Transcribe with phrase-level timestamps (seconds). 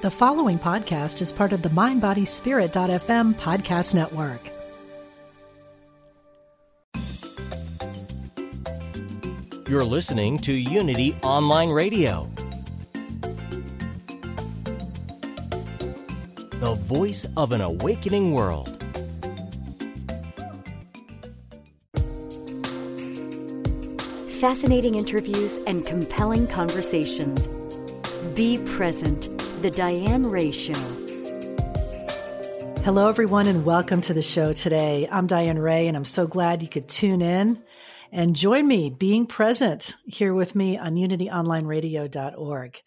[0.00, 4.40] The following podcast is part of the MindBodySpirit.fm podcast network.
[9.68, 12.30] You're listening to Unity Online Radio,
[16.60, 18.80] the voice of an awakening world.
[24.40, 27.48] Fascinating interviews and compelling conversations.
[28.36, 29.37] Be present.
[29.60, 30.72] The Diane Ray Show.
[32.84, 35.08] Hello, everyone, and welcome to the show today.
[35.10, 37.60] I'm Diane Ray, and I'm so glad you could tune in
[38.12, 42.82] and join me being present here with me on unityonlineradio.org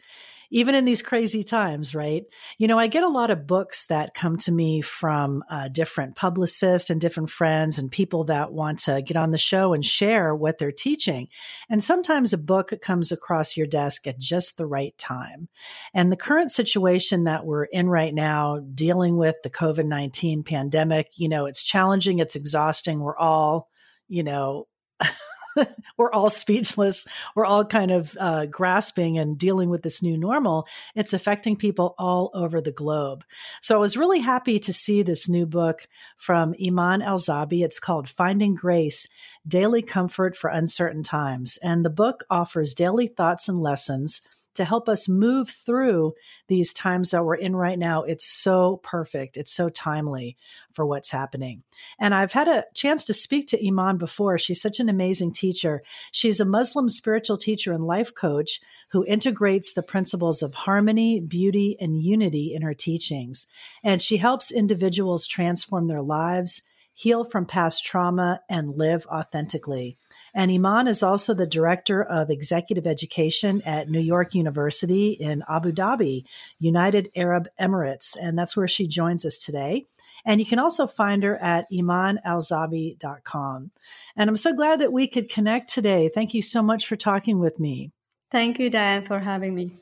[0.52, 2.26] even in these crazy times, right?
[2.58, 6.16] You know, I get a lot of books that come to me from uh, different
[6.16, 10.36] publicists and different friends and people that want to get on the show and share
[10.36, 11.30] what they're teaching.
[11.70, 15.48] And sometimes a book comes across your desk at just the right time.
[15.94, 21.12] And the current situation that we're in right now, dealing with the COVID 19 pandemic,
[21.16, 23.00] you know, it's challenging, it's exhausting.
[23.00, 23.70] We're all,
[24.10, 24.68] you know,
[25.98, 27.06] we're all speechless.
[27.36, 30.68] We're all kind of uh, grasping and dealing with this new normal.
[30.96, 33.24] It's affecting people all over the globe.
[33.62, 37.64] So I was really happy to see this new book from Iman Alzabi.
[37.64, 39.08] It's called Finding Grace
[39.48, 41.58] Daily Comfort for Uncertain Times.
[41.64, 44.22] And the book offers daily thoughts and lessons
[44.56, 46.14] to help us move through
[46.48, 48.04] these times that we're in right now.
[48.04, 49.38] It's so perfect.
[49.38, 50.38] It's so timely
[50.74, 51.64] for what's happening.
[52.00, 54.38] And I've had a chance to speak to Iman before.
[54.38, 55.84] She's such an amazing teacher.
[56.12, 58.60] She's a Muslim spiritual teacher and life coach
[58.92, 63.48] who integrates the principles of harmony, beauty, and unity in her teachings.
[63.84, 69.98] And she helps individuals transform their lives, heal from past trauma, and live authentically.
[70.34, 75.72] And Iman is also the director of executive education at New York University in Abu
[75.72, 76.24] Dhabi,
[76.60, 78.16] United Arab Emirates.
[78.20, 79.86] And that's where she joins us today.
[80.26, 83.72] And you can also find her at imanalzabi.com.
[84.16, 86.10] And I'm so glad that we could connect today.
[86.14, 87.92] Thank you so much for talking with me.
[88.30, 89.74] Thank you, Diane, for having me.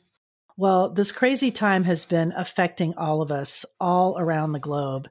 [0.57, 5.07] Well, this crazy time has been affecting all of us all around the globe.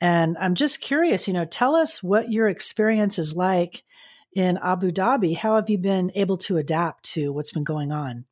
[0.00, 3.82] And I'm just curious, you know, tell us what your experience is like
[4.34, 5.36] in Abu Dhabi.
[5.36, 8.24] How have you been able to adapt to what's been going on?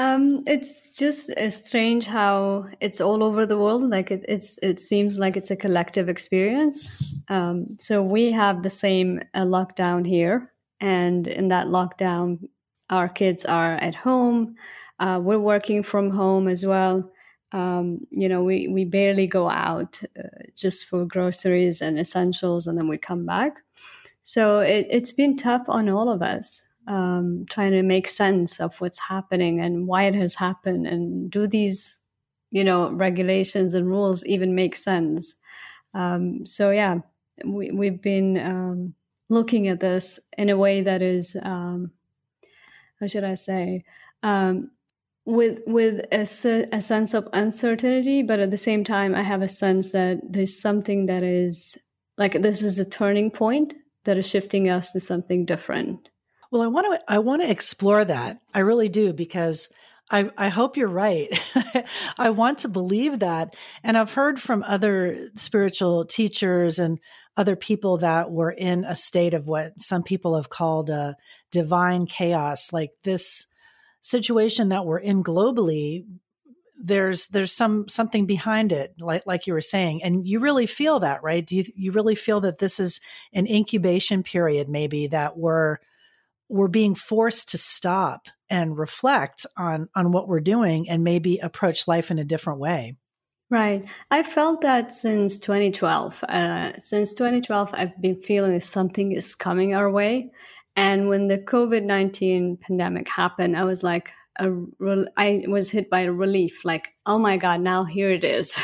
[0.00, 3.82] Um, it's just uh, strange how it's all over the world.
[3.82, 7.02] Like it, it's, it seems like it's a collective experience.
[7.28, 12.48] Um, so we have the same uh, lockdown here, and in that lockdown,
[12.90, 14.54] our kids are at home.
[15.00, 17.10] Uh, we're working from home as well.
[17.50, 20.22] Um, you know, we we barely go out uh,
[20.54, 23.56] just for groceries and essentials, and then we come back.
[24.28, 28.78] So it, has been tough on all of us, um, trying to make sense of
[28.78, 31.98] what's happening and why it has happened, and do these,
[32.50, 35.34] you know, regulations and rules even make sense?
[35.94, 36.98] Um, so yeah,
[37.42, 38.94] we, we've been um,
[39.30, 41.90] looking at this in a way that is, um,
[43.00, 43.82] how should I say?
[44.22, 44.70] Um,
[45.24, 49.48] with with a, a, sense of uncertainty, but at the same time, I have a
[49.48, 51.78] sense that there's something that is
[52.18, 53.72] like this is a turning point
[54.08, 56.08] that is shifting us to something different.
[56.50, 58.40] Well, I want to I want to explore that.
[58.54, 59.68] I really do because
[60.10, 61.28] I, I hope you're right.
[62.18, 63.54] I want to believe that.
[63.84, 66.98] And I've heard from other spiritual teachers and
[67.36, 71.14] other people that were in a state of what some people have called a
[71.52, 73.44] divine chaos, like this
[74.00, 76.06] situation that we're in globally
[76.78, 81.00] there's there's some something behind it like like you were saying and you really feel
[81.00, 81.44] that right?
[81.44, 83.00] Do you you really feel that this is
[83.32, 85.78] an incubation period maybe that we're
[86.48, 91.88] we're being forced to stop and reflect on on what we're doing and maybe approach
[91.88, 92.96] life in a different way?
[93.50, 93.88] Right.
[94.10, 99.90] I felt that since 2012 uh, since 2012 i've been feeling something is coming our
[99.90, 100.30] way.
[100.76, 106.12] And when the covid-19 pandemic happened i was like a I was hit by a
[106.12, 108.56] relief like oh my god now here it is.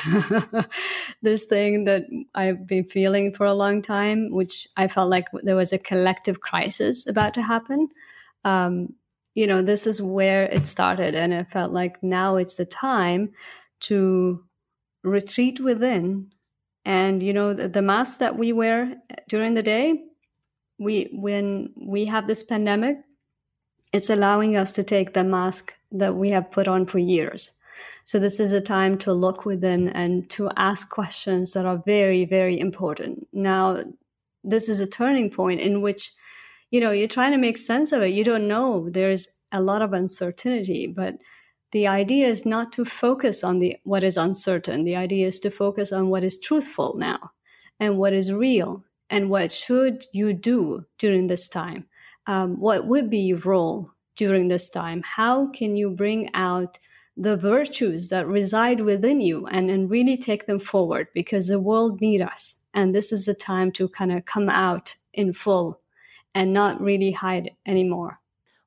[1.22, 2.04] This thing that
[2.34, 6.40] I've been feeling for a long time which I felt like there was a collective
[6.40, 7.88] crisis about to happen.
[8.44, 8.94] Um,
[9.34, 13.32] you know this is where it started and I felt like now it's the time
[13.80, 14.44] to
[15.02, 16.30] retreat within.
[16.84, 18.96] And you know the, the mask that we wear
[19.28, 20.04] during the day
[20.78, 22.98] we when we have this pandemic
[23.94, 27.52] it's allowing us to take the mask that we have put on for years.
[28.04, 32.24] So this is a time to look within and to ask questions that are very,
[32.24, 33.28] very important.
[33.32, 33.84] Now,
[34.42, 36.12] this is a turning point in which,
[36.72, 38.08] you know, you're trying to make sense of it.
[38.08, 38.90] You don't know.
[38.90, 41.14] There's a lot of uncertainty, but
[41.70, 44.82] the idea is not to focus on the what is uncertain.
[44.82, 47.30] The idea is to focus on what is truthful now
[47.78, 51.86] and what is real and what should you do during this time.
[52.26, 55.02] Um, what would be your role during this time?
[55.04, 56.78] How can you bring out
[57.16, 62.00] the virtues that reside within you and, and really take them forward because the world
[62.00, 62.56] need us.
[62.72, 65.80] And this is the time to kind of come out in full
[66.34, 68.18] and not really hide anymore.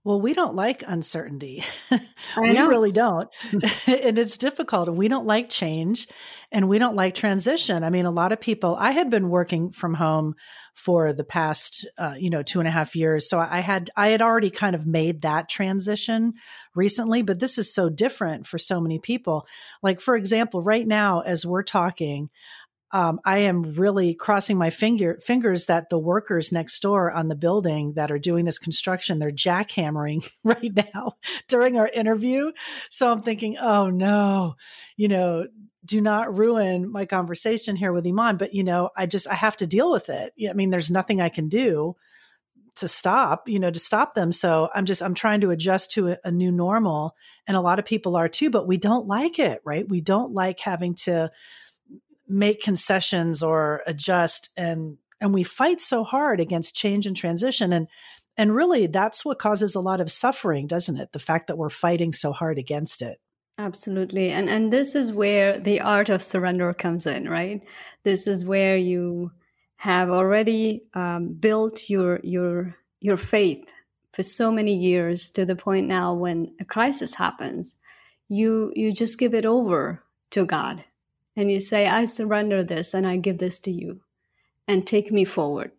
[0.05, 1.65] Well, we don't like uncertainty.
[1.91, 3.27] we really don't.
[3.51, 4.87] and it's difficult.
[4.87, 6.07] And we don't like change
[6.49, 7.83] and we don't like transition.
[7.83, 10.35] I mean, a lot of people, I had been working from home
[10.77, 13.27] for the past, uh, you know, two and a half years.
[13.27, 16.35] So I had, I had already kind of made that transition
[16.75, 19.47] recently, but this is so different for so many people.
[19.81, 22.29] Like, for example, right now, as we're talking,
[22.91, 27.35] um, I am really crossing my finger fingers that the workers next door on the
[27.35, 31.13] building that are doing this construction, they're jackhammering right now
[31.47, 32.51] during our interview.
[32.91, 34.55] So I'm thinking, oh no,
[34.95, 35.47] you know,
[35.87, 38.37] do not ruin my conversation here with Iman.
[38.37, 40.33] But you know, I just I have to deal with it.
[40.47, 41.95] I mean, there's nothing I can do
[42.75, 44.31] to stop, you know, to stop them.
[44.31, 47.15] So I'm just I'm trying to adjust to a, a new normal,
[47.47, 48.49] and a lot of people are too.
[48.49, 49.87] But we don't like it, right?
[49.87, 51.31] We don't like having to
[52.27, 57.87] make concessions or adjust and and we fight so hard against change and transition and
[58.35, 61.69] and really that's what causes a lot of suffering doesn't it the fact that we're
[61.69, 63.19] fighting so hard against it
[63.57, 64.31] absolutely.
[64.31, 67.61] And and this is where the art of surrender comes in right?
[68.03, 69.31] This is where you
[69.77, 73.71] have already um, built your your your faith
[74.13, 77.75] for so many years to the point now when a crisis happens.
[78.29, 80.83] You you just give it over to god
[81.37, 84.01] and you say, I surrender this and I give this to you
[84.67, 85.71] and take me forward,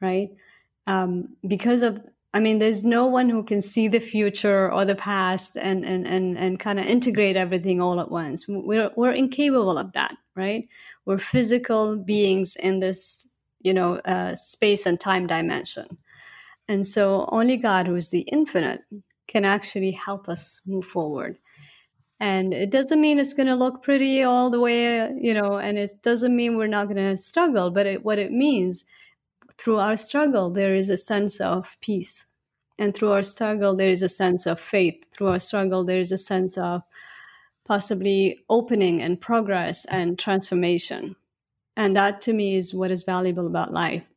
[0.00, 0.30] right?
[0.86, 2.00] Um, because of,
[2.34, 6.06] I mean, there's no one who can see the future or the past and, and,
[6.06, 8.46] and, and kind of integrate everything all at once.
[8.48, 10.68] We're, we're incapable of that, right?
[11.06, 13.28] We're physical beings in this,
[13.60, 15.86] you know, uh, space and time dimension.
[16.68, 18.80] And so only God, who is the infinite,
[19.28, 21.38] can actually help us move forward
[22.20, 25.76] and it doesn't mean it's going to look pretty all the way you know and
[25.76, 28.84] it doesn't mean we're not going to struggle but it, what it means
[29.58, 32.26] through our struggle there is a sense of peace.
[32.78, 35.04] And through our struggle there is a sense of faith.
[35.12, 36.82] Through our struggle there is a sense of
[37.64, 41.16] possibly opening and progress and transformation.
[41.76, 44.08] And that to me is what is valuable about life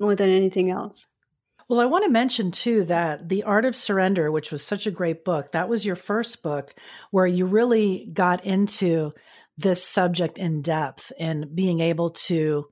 [0.00, 1.08] more than anything else.
[1.68, 4.90] Well, I want to mention too that The Art of Surrender, which was such a
[4.90, 6.74] great book, that was your first book
[7.10, 9.12] where you really got into
[9.58, 12.68] this subject in depth and being able to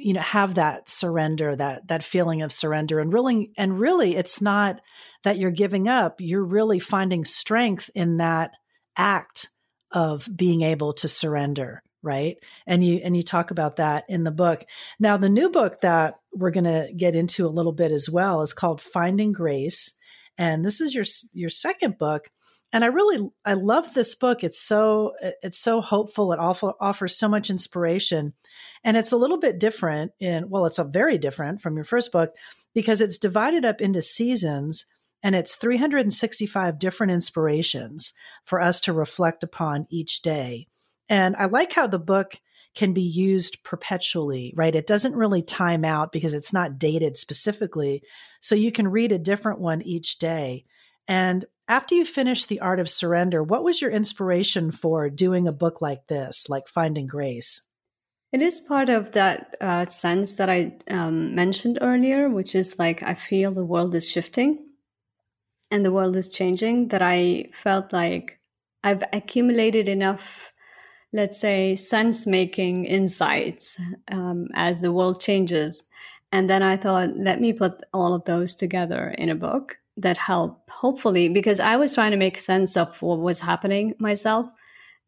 [0.00, 4.40] you know have that surrender that that feeling of surrender and really and really it's
[4.40, 4.80] not
[5.24, 8.52] that you're giving up you're really finding strength in that
[8.96, 9.48] act
[9.92, 12.38] of being able to surrender right?
[12.66, 14.64] And you and you talk about that in the book.
[14.98, 18.40] Now the new book that we're going to get into a little bit as well
[18.40, 19.92] is called finding grace
[20.40, 21.04] and this is your
[21.34, 22.30] your second book
[22.72, 25.12] and i really i love this book it's so
[25.42, 28.32] it's so hopeful it also offers so much inspiration
[28.84, 32.12] and it's a little bit different in well it's a very different from your first
[32.12, 32.34] book
[32.74, 34.86] because it's divided up into seasons
[35.22, 38.14] and it's 365 different inspirations
[38.44, 40.66] for us to reflect upon each day
[41.10, 42.40] and I like how the book
[42.76, 44.74] can be used perpetually, right?
[44.74, 48.02] It doesn't really time out because it's not dated specifically.
[48.38, 50.64] So you can read a different one each day.
[51.08, 55.52] And after you finish The Art of Surrender, what was your inspiration for doing a
[55.52, 57.62] book like this, like Finding Grace?
[58.32, 63.04] It is part of that uh, sense that I um, mentioned earlier, which is like
[63.04, 64.66] I feel the world is shifting
[65.70, 68.40] and the world is changing, that I felt like
[68.82, 70.52] I've accumulated enough
[71.12, 73.80] let's say, sense making insights
[74.12, 75.84] um, as the world changes.
[76.32, 80.16] And then I thought, let me put all of those together in a book that
[80.16, 84.46] help, hopefully, because I was trying to make sense of what was happening myself.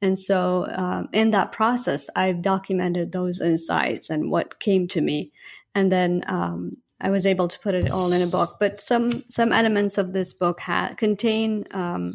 [0.01, 5.33] And so, um, in that process, I've documented those insights and what came to me.
[5.75, 8.57] And then um, I was able to put it all in a book.
[8.59, 12.15] But some some elements of this book ha- contain um,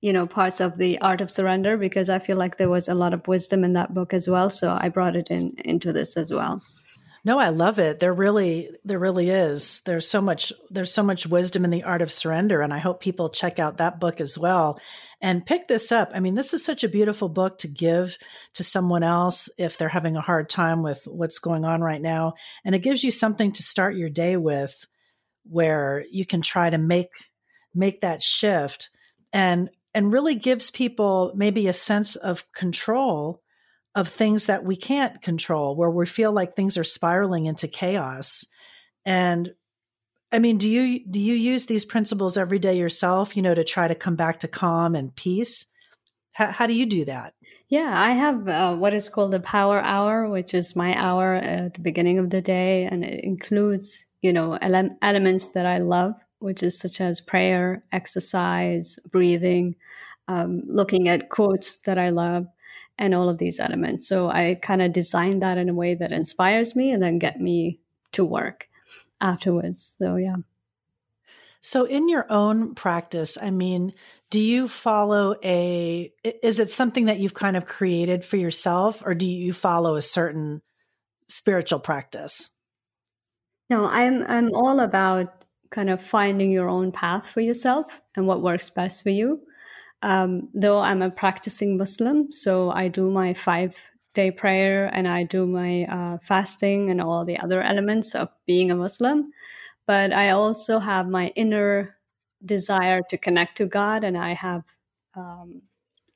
[0.00, 2.94] you know parts of the art of surrender because i feel like there was a
[2.94, 6.16] lot of wisdom in that book as well so i brought it in into this
[6.16, 6.62] as well
[7.28, 8.00] no i love it.
[8.00, 9.82] There really there really is.
[9.82, 13.00] There's so much there's so much wisdom in the art of surrender and i hope
[13.00, 14.80] people check out that book as well.
[15.20, 16.10] And pick this up.
[16.14, 18.16] I mean this is such a beautiful book to give
[18.54, 22.32] to someone else if they're having a hard time with what's going on right now.
[22.64, 24.86] And it gives you something to start your day with
[25.44, 27.10] where you can try to make
[27.74, 28.88] make that shift
[29.34, 33.42] and and really gives people maybe a sense of control
[33.98, 38.46] of things that we can't control where we feel like things are spiraling into chaos.
[39.04, 39.52] And
[40.30, 43.64] i mean do you do you use these principles every day yourself you know to
[43.64, 45.66] try to come back to calm and peace?
[46.32, 47.34] How, how do you do that?
[47.68, 51.74] Yeah, I have uh, what is called the power hour, which is my hour at
[51.74, 56.14] the beginning of the day, and it includes, you know, ele- elements that I love,
[56.38, 59.74] which is such as prayer, exercise, breathing,
[60.28, 62.46] um, looking at quotes that I love,
[62.98, 64.08] and all of these elements.
[64.08, 67.40] So I kind of design that in a way that inspires me and then get
[67.40, 67.80] me
[68.12, 68.68] to work
[69.20, 69.96] afterwards.
[69.98, 70.36] So yeah.
[71.60, 73.92] So in your own practice, I mean,
[74.30, 79.14] do you follow a is it something that you've kind of created for yourself or
[79.14, 80.62] do you follow a certain
[81.28, 82.50] spiritual practice
[83.70, 88.42] no i'm i'm all about kind of finding your own path for yourself and what
[88.42, 89.40] works best for you
[90.02, 93.76] um, though i'm a practicing muslim so i do my five
[94.14, 98.70] day prayer and i do my uh, fasting and all the other elements of being
[98.70, 99.32] a muslim
[99.86, 101.98] but i also have my inner
[102.44, 104.62] desire to connect to God, and I have,
[105.14, 105.62] um,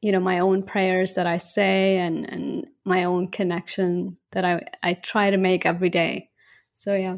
[0.01, 4.63] you know, my own prayers that I say, and and my own connection that I
[4.83, 6.31] I try to make every day.
[6.73, 7.17] So yeah.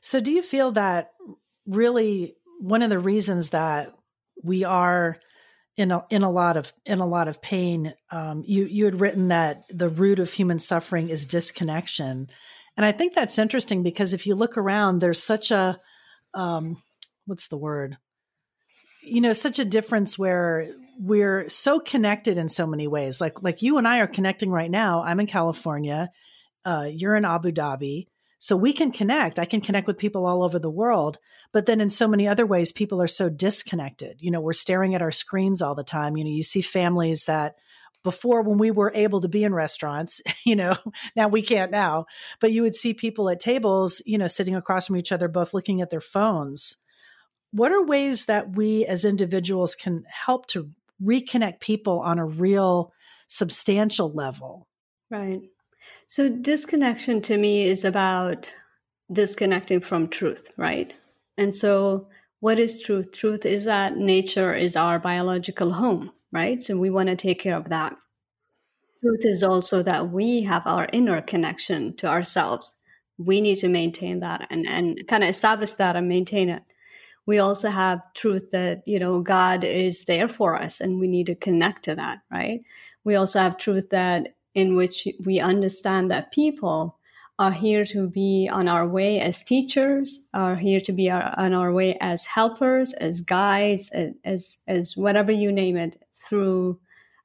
[0.00, 1.12] So do you feel that
[1.66, 3.94] really one of the reasons that
[4.42, 5.18] we are
[5.76, 9.00] in a in a lot of in a lot of pain um, you you had
[9.00, 12.28] written that the root of human suffering is disconnection
[12.76, 15.78] and i think that's interesting because if you look around there's such a
[16.34, 16.76] um,
[17.26, 17.96] what's the word?
[19.02, 20.68] You know, such a difference where
[21.00, 23.20] we're so connected in so many ways.
[23.20, 25.02] Like like you and I are connecting right now.
[25.02, 26.10] I'm in California.
[26.64, 28.06] Uh, you're in Abu Dhabi.
[28.42, 29.38] So we can connect.
[29.38, 31.18] I can connect with people all over the world.
[31.52, 34.16] But then in so many other ways, people are so disconnected.
[34.20, 36.16] You know, we're staring at our screens all the time.
[36.16, 37.54] You know, you see families that
[38.02, 40.76] before when we were able to be in restaurants, you know,
[41.14, 42.06] now we can't now,
[42.40, 45.54] but you would see people at tables, you know, sitting across from each other, both
[45.54, 46.76] looking at their phones
[47.52, 50.70] what are ways that we as individuals can help to
[51.02, 52.92] reconnect people on a real
[53.28, 54.66] substantial level?
[55.10, 55.42] Right.
[56.12, 58.52] So, disconnection to me is about
[59.10, 60.92] disconnecting from truth, right?
[61.38, 62.06] And so,
[62.40, 63.12] what is truth?
[63.12, 66.62] Truth is that nature is our biological home, right?
[66.62, 67.96] So, we want to take care of that.
[69.00, 72.76] Truth is also that we have our inner connection to ourselves.
[73.16, 76.62] We need to maintain that and, and kind of establish that and maintain it
[77.24, 81.26] we also have truth that you know god is there for us and we need
[81.26, 82.62] to connect to that right
[83.04, 86.98] we also have truth that in which we understand that people
[87.38, 91.52] are here to be on our way as teachers are here to be our, on
[91.52, 93.90] our way as helpers as guides
[94.24, 96.78] as as whatever you name it through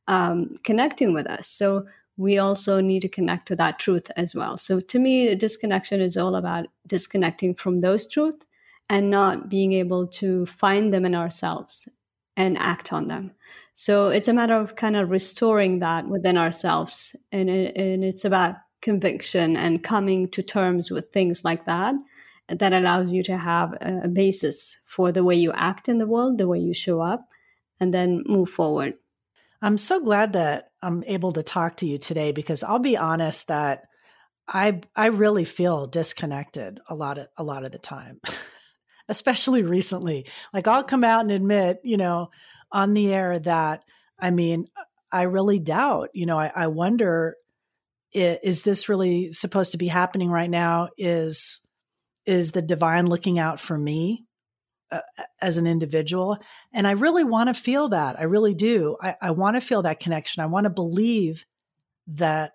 [0.08, 4.58] um, connecting with us so we also need to connect to that truth as well
[4.58, 8.46] so to me disconnection is all about disconnecting from those truths
[8.90, 11.90] and not being able to find them in ourselves
[12.36, 13.32] and act on them.
[13.80, 17.16] So it's a matter of kind of restoring that within ourselves.
[17.32, 21.94] And, it, and it's about conviction and coming to terms with things like that
[22.48, 26.40] that allows you to have a basis for the way you act in the world,
[26.40, 27.30] the way you show up,
[27.80, 28.96] and then move forward.
[29.62, 33.50] I'm so glad that I'm able to talk to you today because I'll be honest
[33.50, 33.84] that
[34.48, 38.22] I I really feel disconnected a lot of a lot of the time.
[39.10, 40.26] especially recently.
[40.54, 42.30] Like I'll come out and admit, you know,
[42.72, 43.84] on the air that
[44.20, 44.68] I mean,
[45.12, 47.36] I really doubt, you know, I, I wonder
[48.14, 50.90] is this really supposed to be happening right now?
[50.98, 51.60] Is
[52.26, 54.26] is the divine looking out for me
[54.92, 55.02] uh,
[55.42, 56.38] as an individual?
[56.74, 58.18] And I really want to feel that.
[58.20, 58.98] I really do.
[59.02, 60.42] I, I want to feel that connection.
[60.42, 61.46] I want to believe
[62.08, 62.54] that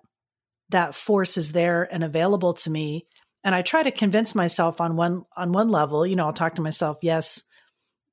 [0.71, 3.07] that force is there and available to me
[3.45, 6.57] and I try to convince myself on one on one level, you know, I'll talk
[6.57, 7.42] to myself, yes,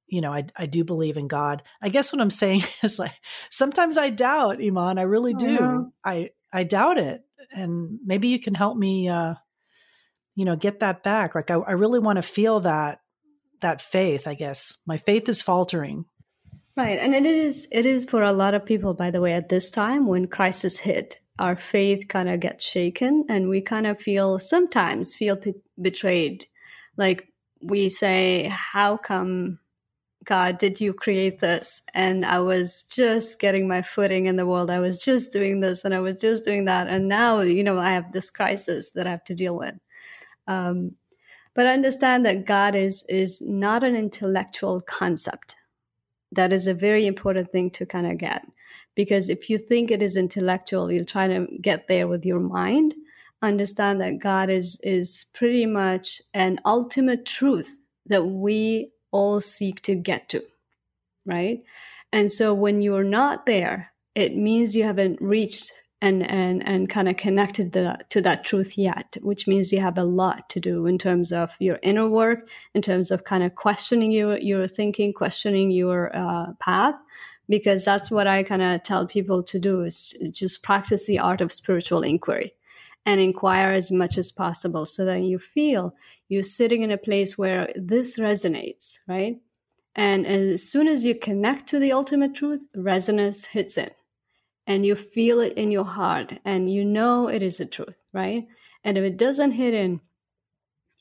[0.09, 1.63] you know, I I do believe in God.
[1.81, 3.13] I guess what I'm saying is like
[3.49, 4.97] sometimes I doubt, Iman.
[4.97, 5.57] I really do.
[5.59, 7.21] Oh, I I doubt it.
[7.51, 9.35] And maybe you can help me uh
[10.35, 11.35] you know, get that back.
[11.35, 13.01] Like I, I really want to feel that
[13.61, 14.77] that faith, I guess.
[14.87, 16.05] My faith is faltering.
[16.77, 16.97] Right.
[16.97, 19.69] And it is it is for a lot of people, by the way, at this
[19.69, 24.37] time when crisis hit our faith kind of gets shaken and we kind of feel
[24.37, 26.45] sometimes feel p- betrayed
[26.97, 27.27] like
[27.61, 29.57] we say how come
[30.25, 31.81] god did you create this?
[31.93, 34.69] And i was just getting my footing in the world.
[34.69, 36.87] I was just doing this and i was just doing that.
[36.87, 39.75] And now you know i have this crisis that i have to deal with.
[40.47, 40.95] Um,
[41.53, 45.55] but understand that god is is not an intellectual concept.
[46.31, 48.45] That is a very important thing to kind of get.
[48.95, 52.93] Because if you think it is intellectual you're trying to get there with your mind
[53.41, 59.95] understand that god is is pretty much an ultimate truth that we all seek to
[59.95, 60.43] get to
[61.25, 61.63] right?
[62.11, 67.09] And so when you're not there it means you haven't reached and and and kind
[67.09, 70.85] of connected the, to that truth yet which means you have a lot to do
[70.85, 75.13] in terms of your inner work in terms of kind of questioning your your thinking
[75.13, 76.95] questioning your uh, path
[77.49, 81.41] because that's what i kind of tell people to do is just practice the art
[81.41, 82.53] of spiritual inquiry
[83.05, 85.95] and inquire as much as possible so that you feel
[86.27, 89.37] you're sitting in a place where this resonates right
[89.95, 93.89] and, as soon as you connect to the ultimate truth resonance hits in
[94.69, 98.47] and you feel it in your heart and you know it is the truth, right?
[98.83, 99.99] And if it doesn't hit in,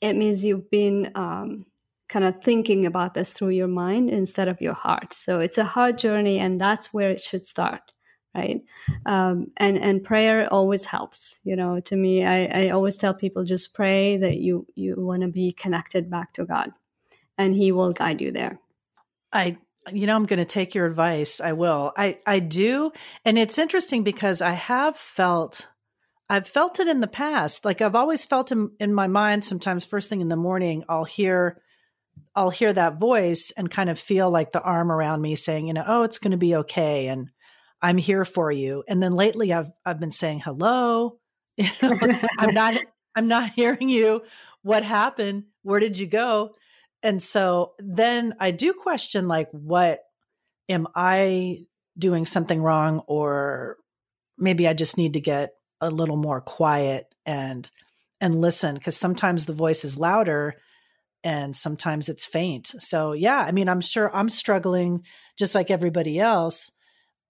[0.01, 1.67] it means you've been um,
[2.09, 5.13] kind of thinking about this through your mind instead of your heart.
[5.13, 7.93] So it's a hard journey, and that's where it should start,
[8.35, 8.61] right?
[9.05, 11.41] Um, and and prayer always helps.
[11.43, 15.21] You know, to me, I, I always tell people just pray that you you want
[15.21, 16.71] to be connected back to God,
[17.37, 18.59] and He will guide you there.
[19.31, 19.57] I
[19.91, 22.91] you know i'm going to take your advice i will i i do
[23.25, 25.67] and it's interesting because i have felt
[26.29, 29.85] i've felt it in the past like i've always felt in, in my mind sometimes
[29.85, 31.61] first thing in the morning i'll hear
[32.35, 35.73] i'll hear that voice and kind of feel like the arm around me saying you
[35.73, 37.29] know oh it's going to be okay and
[37.81, 41.17] i'm here for you and then lately i've i've been saying hello
[41.81, 42.75] i'm not
[43.15, 44.21] i'm not hearing you
[44.61, 46.53] what happened where did you go
[47.01, 49.99] and so then I do question like what
[50.67, 51.65] am I
[51.97, 53.77] doing something wrong or
[54.37, 57.69] maybe I just need to get a little more quiet and
[58.21, 60.55] and listen because sometimes the voice is louder
[61.23, 62.67] and sometimes it's faint.
[62.67, 65.05] So yeah, I mean I'm sure I'm struggling
[65.37, 66.71] just like everybody else.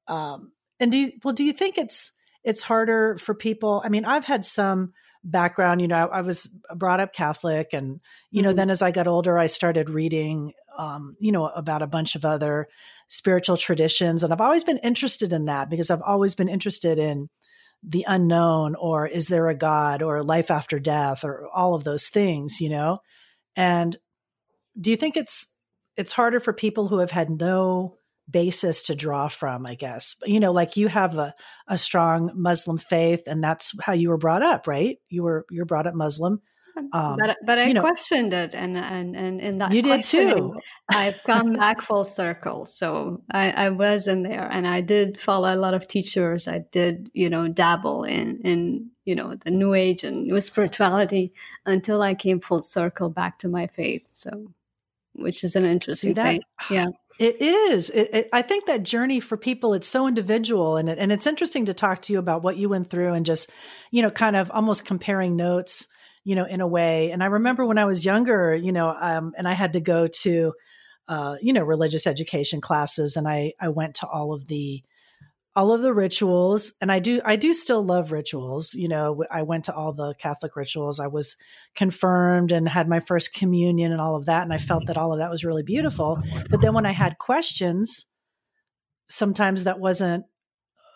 [0.09, 2.11] Um and do you, well do you think it's
[2.43, 3.81] it's harder for people?
[3.83, 5.81] I mean, I've had some background.
[5.81, 7.99] You know, I, I was brought up Catholic, and
[8.31, 8.57] you know, mm-hmm.
[8.57, 12.25] then as I got older, I started reading, um, you know, about a bunch of
[12.25, 12.67] other
[13.07, 17.29] spiritual traditions, and I've always been interested in that because I've always been interested in
[17.83, 22.07] the unknown, or is there a God, or life after death, or all of those
[22.09, 22.61] things.
[22.61, 22.99] You know,
[23.55, 23.97] and
[24.79, 25.53] do you think it's
[25.97, 27.97] it's harder for people who have had no
[28.29, 30.15] basis to draw from, I guess.
[30.25, 31.33] You know, like you have a,
[31.67, 34.97] a strong Muslim faith and that's how you were brought up, right?
[35.09, 36.41] You were you're brought up Muslim.
[36.93, 40.01] Um, but but I you know, questioned it, and and and in that you did
[40.01, 40.55] too.
[40.89, 42.65] I've come back full circle.
[42.65, 46.47] So I, I was in there, and I did follow a lot of teachers.
[46.47, 51.33] I did you know dabble in in you know the New Age and New spirituality
[51.65, 54.05] until I came full circle back to my faith.
[54.09, 54.51] So
[55.21, 56.41] which is an interesting thing.
[56.69, 56.87] Yeah,
[57.19, 57.89] it is.
[57.89, 61.27] It, it, I think that journey for people, it's so individual, and it, and it's
[61.27, 63.51] interesting to talk to you about what you went through and just,
[63.91, 65.87] you know, kind of almost comparing notes,
[66.23, 67.11] you know, in a way.
[67.11, 70.07] And I remember when I was younger, you know, um, and I had to go
[70.21, 70.53] to,
[71.07, 74.83] uh, you know, religious education classes, and I I went to all of the
[75.55, 79.41] all of the rituals and i do i do still love rituals you know i
[79.41, 80.99] went to all the catholic rituals.
[80.99, 81.35] I was
[81.75, 85.11] confirmed and had my first communion and all of that and i felt that all
[85.11, 86.21] of that was really beautiful.
[86.49, 88.05] But then when i had questions
[89.07, 90.25] sometimes that wasn't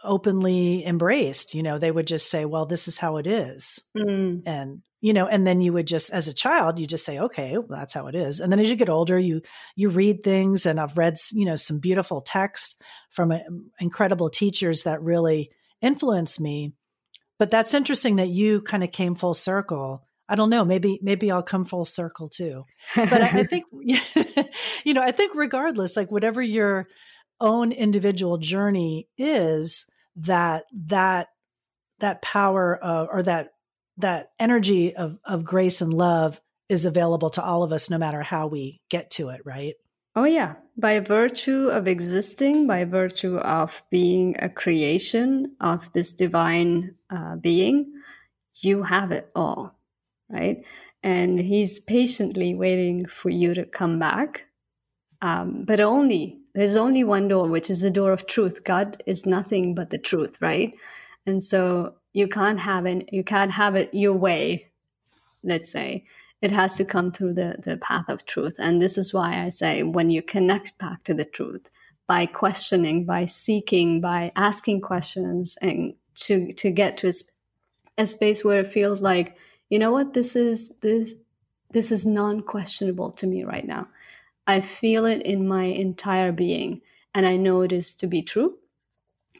[0.04, 3.84] openly embraced you know they would just say well this is how it is.
[3.98, 4.44] Mm.
[4.46, 7.58] and you know and then you would just as a child you just say okay
[7.58, 8.40] well, that's how it is.
[8.40, 9.42] And then as you get older you
[9.76, 13.40] you read things and i've read you know some beautiful text from uh,
[13.80, 16.74] incredible teachers that really influenced me.
[17.38, 20.08] But that's interesting that you kind of came full circle.
[20.30, 22.64] I don't know maybe maybe i'll come full circle too.
[22.96, 23.66] But I, I think
[24.86, 26.88] you know i think regardless like whatever your
[27.42, 29.86] own individual journey is
[30.16, 31.28] that that
[32.00, 33.53] that power of, or that
[33.98, 38.22] that energy of, of grace and love is available to all of us no matter
[38.22, 39.76] how we get to it, right?
[40.16, 40.56] Oh, yeah.
[40.78, 47.94] By virtue of existing, by virtue of being a creation of this divine uh, being,
[48.62, 49.76] you have it all,
[50.30, 50.64] right?
[51.02, 54.46] And he's patiently waiting for you to come back.
[55.22, 58.64] Um, but only, there's only one door, which is the door of truth.
[58.64, 60.74] God is nothing but the truth, right?
[61.26, 64.70] And so you can't have it you can't have it your way
[65.44, 66.06] let's say.
[66.42, 68.56] It has to come through the, the path of truth.
[68.60, 71.70] And this is why i say when you connect back to the truth
[72.08, 77.14] by questioning by seeking by asking questions and to to get to a,
[77.98, 79.38] a space where it feels like
[79.70, 81.16] you know what this is this
[81.72, 83.88] this is non-questionable to me right now.
[84.46, 86.82] I feel it in my entire being
[87.16, 88.58] and I know it is to be true.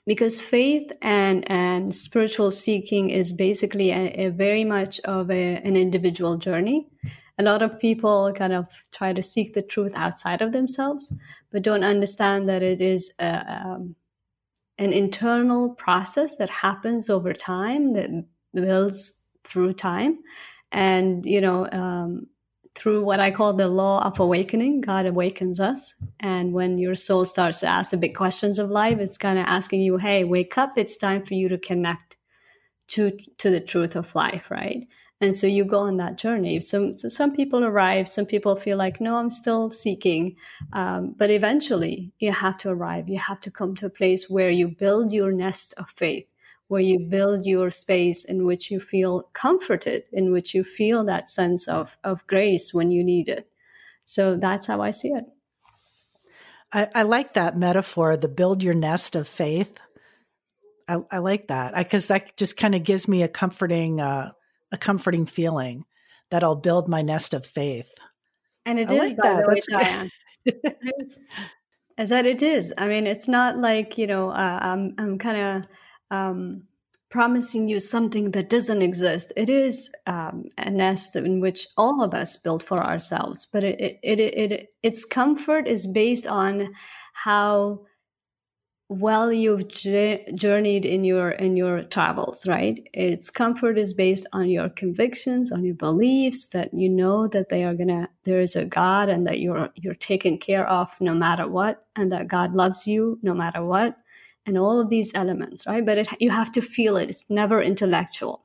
[0.06, 5.78] Because faith and, and spiritual seeking is basically a, a very much of a, an
[5.78, 6.88] individual journey.
[7.38, 11.14] A lot of people kind of try to seek the truth outside of themselves,
[11.52, 13.96] but don't understand that it is a, um,
[14.78, 18.10] an internal process that happens over time that
[18.54, 20.20] builds through time
[20.72, 22.28] and you know um,
[22.76, 24.82] through what I call the law of awakening.
[24.82, 25.96] God awakens us.
[26.20, 29.46] And when your soul starts to ask the big questions of life, it's kind of
[29.48, 30.72] asking you, hey, wake up.
[30.78, 32.18] It's time for you to connect
[32.90, 34.88] to, to the truth of life, right?
[35.22, 36.60] And so you go on that journey.
[36.60, 40.36] So, so some people arrive, some people feel like, no, I'm still seeking.
[40.74, 43.08] Um, but eventually you have to arrive.
[43.08, 46.28] You have to come to a place where you build your nest of faith
[46.74, 51.30] where you build your space in which you feel comforted, in which you feel that
[51.30, 53.48] sense of, of grace when you need it.
[54.04, 55.24] So that's how I see it.
[56.74, 59.80] I, I like that metaphor, the build your nest of faith.
[60.88, 64.32] I, I like that because that just kind of gives me a comforting, uh,
[64.72, 65.86] a comforting feeling
[66.32, 67.94] that I'll build my nest of faith.
[68.66, 69.44] And it I is, like by that.
[69.44, 70.10] the way, Diane.
[72.00, 72.74] As that it is.
[72.80, 74.32] I mean, it's not like you know.
[74.32, 75.70] Uh, I'm I'm kind of
[76.14, 76.64] um,
[77.10, 79.34] promising you something that doesn't exist.
[79.36, 83.80] It is um, a nest in which all of us build for ourselves, but it,
[83.80, 86.74] it, it, it, its comfort is based on
[87.14, 87.86] how
[88.90, 94.70] well you've journeyed in your in your travels right its comfort is based on your
[94.70, 99.10] convictions on your beliefs that you know that they are gonna there is a god
[99.10, 103.18] and that you're you're taken care of no matter what and that god loves you
[103.24, 103.98] no matter what
[104.46, 105.86] and all of these elements, right?
[105.86, 107.10] But it, you have to feel it.
[107.10, 108.44] It's never intellectual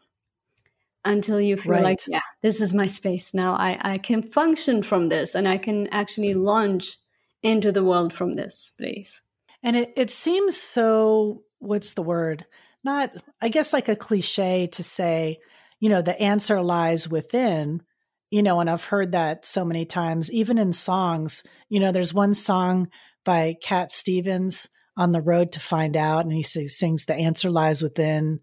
[1.04, 1.84] until you feel right.
[1.84, 3.54] like, yeah, this is my space now.
[3.54, 6.96] I, I can function from this and I can actually launch
[7.42, 9.22] into the world from this place.
[9.62, 12.46] And it, it seems so, what's the word?
[12.84, 15.38] Not, I guess, like a cliche to say,
[15.80, 17.82] you know, the answer lies within,
[18.30, 21.44] you know, and I've heard that so many times, even in songs.
[21.68, 22.88] You know, there's one song
[23.24, 26.24] by Cat Stevens on the road to find out.
[26.24, 28.40] And he sings the answer lies within.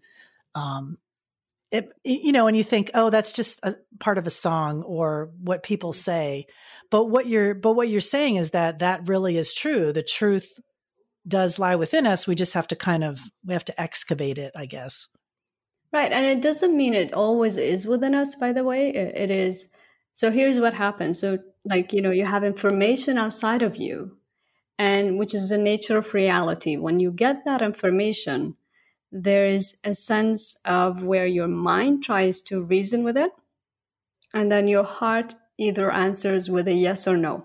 [0.54, 0.96] Um,
[1.70, 5.30] it, you know, and you think, oh, that's just a part of a song or
[5.40, 6.46] what people say.
[6.90, 9.92] But what you're, but what you're saying is that that really is true.
[9.92, 10.58] The truth
[11.28, 12.26] does lie within us.
[12.26, 15.08] We just have to kind of, we have to excavate it, I guess.
[15.92, 16.12] Right.
[16.12, 18.90] And it doesn't mean it always is within us, by the way.
[18.90, 19.70] it, it is.
[20.14, 21.18] So here's what happens.
[21.18, 24.16] So, like, you know, you have information outside of you
[24.78, 26.76] and which is the nature of reality.
[26.76, 28.56] When you get that information,
[29.12, 33.32] there is a sense of where your mind tries to reason with it,
[34.34, 37.44] and then your heart either answers with a yes or no,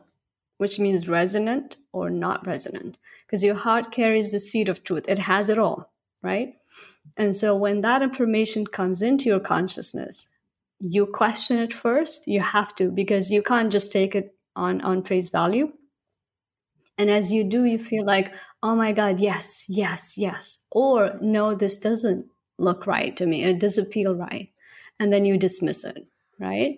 [0.57, 5.05] which means resonant or not resonant, because your heart carries the seed of truth.
[5.07, 5.91] It has it all,
[6.21, 6.55] right?
[7.15, 10.27] And so when that information comes into your consciousness,
[10.79, 12.27] you question it first.
[12.27, 15.71] You have to, because you can't just take it on, on face value
[17.01, 20.59] and as you do, you feel like, oh my God, yes, yes, yes.
[20.69, 22.27] Or no, this doesn't
[22.59, 23.43] look right to me.
[23.43, 24.49] It doesn't feel right.
[24.99, 26.05] And then you dismiss it,
[26.37, 26.77] right?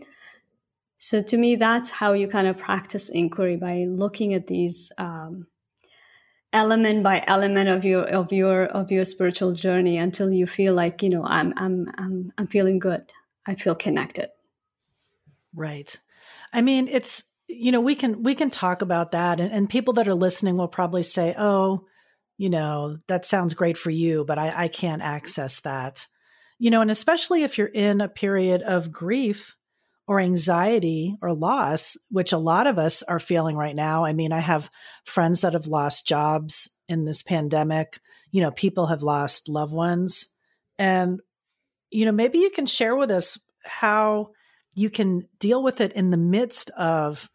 [0.97, 5.45] So to me, that's how you kind of practice inquiry by looking at these um,
[6.53, 11.03] element by element of your of your of your spiritual journey until you feel like
[11.03, 13.11] you know I'm I'm I'm I'm feeling good.
[13.45, 14.29] I feel connected.
[15.53, 15.99] Right.
[16.53, 19.93] I mean, it's you know, we can we can talk about that, and, and people
[19.95, 21.85] that are listening will probably say, "Oh,
[22.37, 26.07] you know, that sounds great for you, but I, I can't access that."
[26.59, 29.55] You know, and especially if you're in a period of grief
[30.07, 34.03] or anxiety or loss, which a lot of us are feeling right now.
[34.03, 34.69] I mean, I have
[35.05, 37.99] friends that have lost jobs in this pandemic.
[38.31, 40.27] You know, people have lost loved ones.
[40.77, 41.21] And,
[41.89, 44.31] you know, maybe you can share with us how
[44.75, 47.29] you can deal with it in the midst of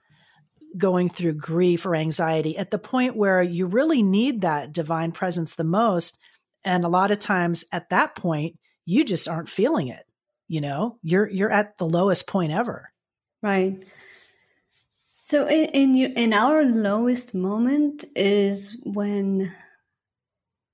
[0.78, 5.54] going through grief or anxiety at the point where you really need that divine presence
[5.54, 6.18] the most.
[6.64, 10.04] And a lot of times at that point, you just aren't feeling it.
[10.48, 12.90] You know, you're you're at the lowest point ever.
[13.42, 13.84] Right.
[15.22, 19.52] So in in, you, in our lowest moment is when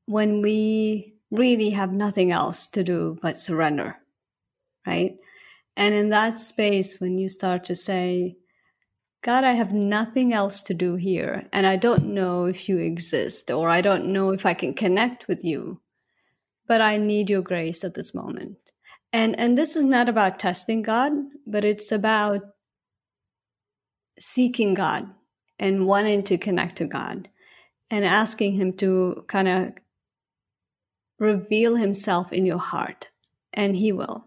[0.06, 3.96] when we really have nothing else to do but surrender.
[4.86, 5.16] Right?
[5.76, 8.36] And in that space when you start to say
[9.24, 13.50] God, I have nothing else to do here, and I don't know if you exist,
[13.50, 15.80] or I don't know if I can connect with you,
[16.68, 18.58] but I need your grace at this moment.
[19.12, 21.12] And, and this is not about testing God,
[21.46, 22.42] but it's about
[24.18, 25.10] seeking God
[25.58, 27.28] and wanting to connect to God.
[27.90, 29.72] and asking him to kind of
[31.18, 33.08] reveal himself in your heart
[33.52, 34.26] and he will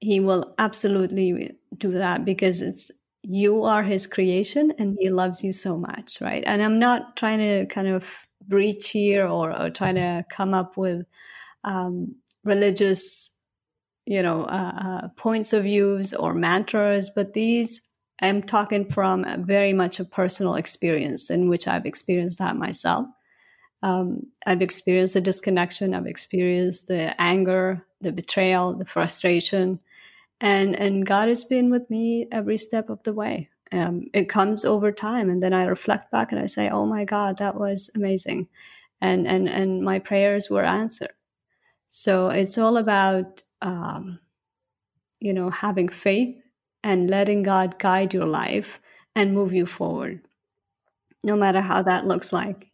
[0.00, 2.92] he will absolutely do that because it's
[3.30, 7.38] you are his creation and he loves you so much right and i'm not trying
[7.38, 11.04] to kind of breach here or, or trying to come up with
[11.64, 12.14] um,
[12.44, 13.30] religious
[14.06, 17.82] you know uh, uh, points of views or mantras but these
[18.22, 23.06] i'm talking from very much a personal experience in which i've experienced that myself
[23.82, 25.94] um, I've experienced the disconnection.
[25.94, 29.78] I've experienced the anger, the betrayal, the frustration,
[30.40, 33.50] and and God has been with me every step of the way.
[33.70, 37.04] Um, it comes over time, and then I reflect back and I say, "Oh my
[37.04, 38.48] God, that was amazing,"
[39.00, 41.12] and and and my prayers were answered.
[41.88, 44.18] So it's all about um,
[45.20, 46.36] you know having faith
[46.82, 48.80] and letting God guide your life
[49.14, 50.20] and move you forward,
[51.24, 52.68] no matter how that looks like.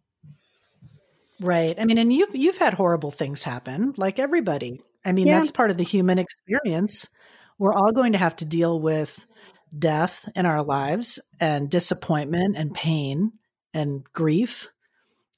[1.41, 1.75] Right.
[1.79, 4.81] I mean, and you've you've had horrible things happen, like everybody.
[5.05, 5.39] I mean, yeah.
[5.39, 7.09] that's part of the human experience.
[7.59, 9.27] We're all going to have to deal with
[9.77, 13.33] death in our lives and disappointment and pain
[13.73, 14.69] and grief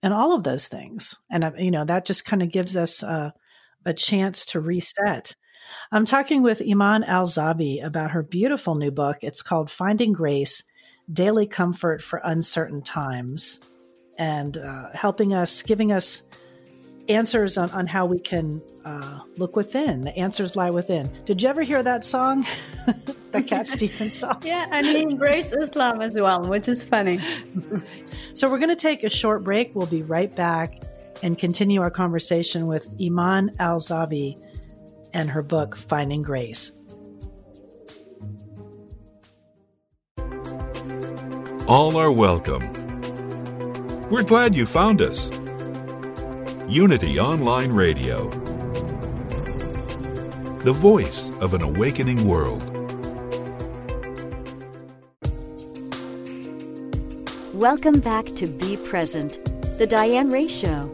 [0.02, 1.16] and all of those things.
[1.30, 3.34] And uh, you know, that just kind of gives us a,
[3.84, 5.34] a chance to reset.
[5.90, 9.18] I'm talking with Iman Alzabi about her beautiful new book.
[9.22, 10.62] It's called Finding Grace:
[11.12, 13.60] Daily Comfort for Uncertain Times
[14.18, 16.22] and uh, helping us, giving us
[17.08, 20.02] answers on, on how we can uh, look within.
[20.02, 21.10] The answers lie within.
[21.24, 22.46] Did you ever hear that song?
[23.32, 24.40] that Cat Stevens song?
[24.44, 27.18] Yeah, and he embraced Islam as well, which is funny.
[28.34, 29.74] so we're going to take a short break.
[29.74, 30.82] We'll be right back
[31.22, 34.40] and continue our conversation with Iman Alzabi
[35.12, 36.72] and her book, Finding Grace.
[41.68, 42.86] All are welcome
[44.10, 45.30] we're glad you found us.
[46.68, 48.28] Unity Online Radio,
[50.64, 52.60] the voice of an awakening world.
[57.54, 59.38] Welcome back to Be Present,
[59.78, 60.90] the Diane Ray Show.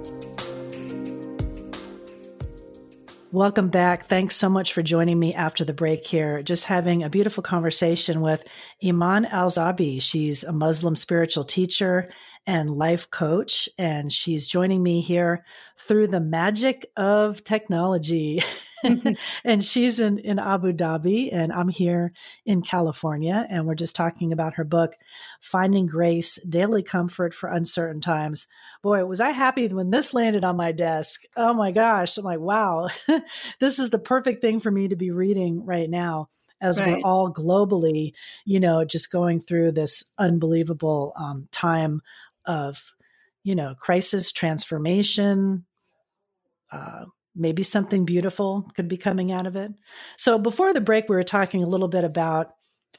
[3.32, 4.08] Welcome back.
[4.08, 6.42] Thanks so much for joining me after the break here.
[6.42, 8.44] Just having a beautiful conversation with
[8.85, 10.02] Iman Alzabi.
[10.02, 12.11] She's a Muslim spiritual teacher
[12.46, 13.68] and life coach.
[13.78, 15.44] And she's joining me here
[15.76, 18.42] through the magic of technology.
[19.44, 22.12] and she's in, in Abu Dhabi, and I'm here
[22.44, 23.46] in California.
[23.48, 24.96] And we're just talking about her book,
[25.40, 28.46] Finding Grace Daily Comfort for Uncertain Times.
[28.83, 31.22] Boy, was I happy when this landed on my desk.
[31.37, 32.18] Oh my gosh.
[32.18, 32.88] I'm like, wow,
[33.61, 36.26] this is the perfect thing for me to be reading right now
[36.61, 36.88] as right.
[36.88, 38.12] we're all globally,
[38.44, 42.00] you know, just going through this unbelievable um, time
[42.46, 42.83] of,
[43.44, 45.64] you know, crisis, transformation,
[46.70, 49.72] uh, maybe something beautiful could be coming out of it.
[50.16, 52.55] So before the break, we were talking a little bit about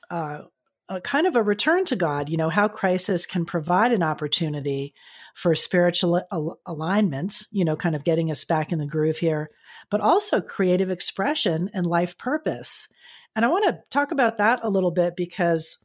[0.10, 0.42] uh,
[0.90, 4.94] a kind of a return to God, you know, how crisis can provide an opportunity
[5.34, 9.50] for spiritual al- alignment, you know, kind of getting us back in the groove here,
[9.90, 12.88] but also creative expression and life purpose.
[13.36, 15.78] And I want to talk about that a little bit because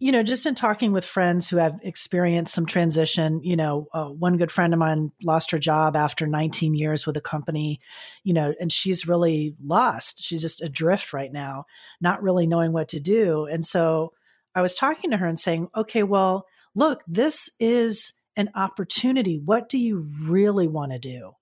[0.00, 4.06] you know, just in talking with friends who have experienced some transition, you know, uh,
[4.06, 7.80] one good friend of mine lost her job after 19 years with a company,
[8.24, 10.22] you know, and she's really lost.
[10.22, 11.66] She's just adrift right now,
[12.00, 13.44] not really knowing what to do.
[13.44, 14.14] And so
[14.54, 19.38] I was talking to her and saying, okay, well, look, this is an opportunity.
[19.38, 21.32] What do you really want to do?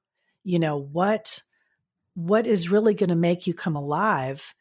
[0.42, 1.42] You know, what
[2.14, 4.52] what is really going to make you come alive?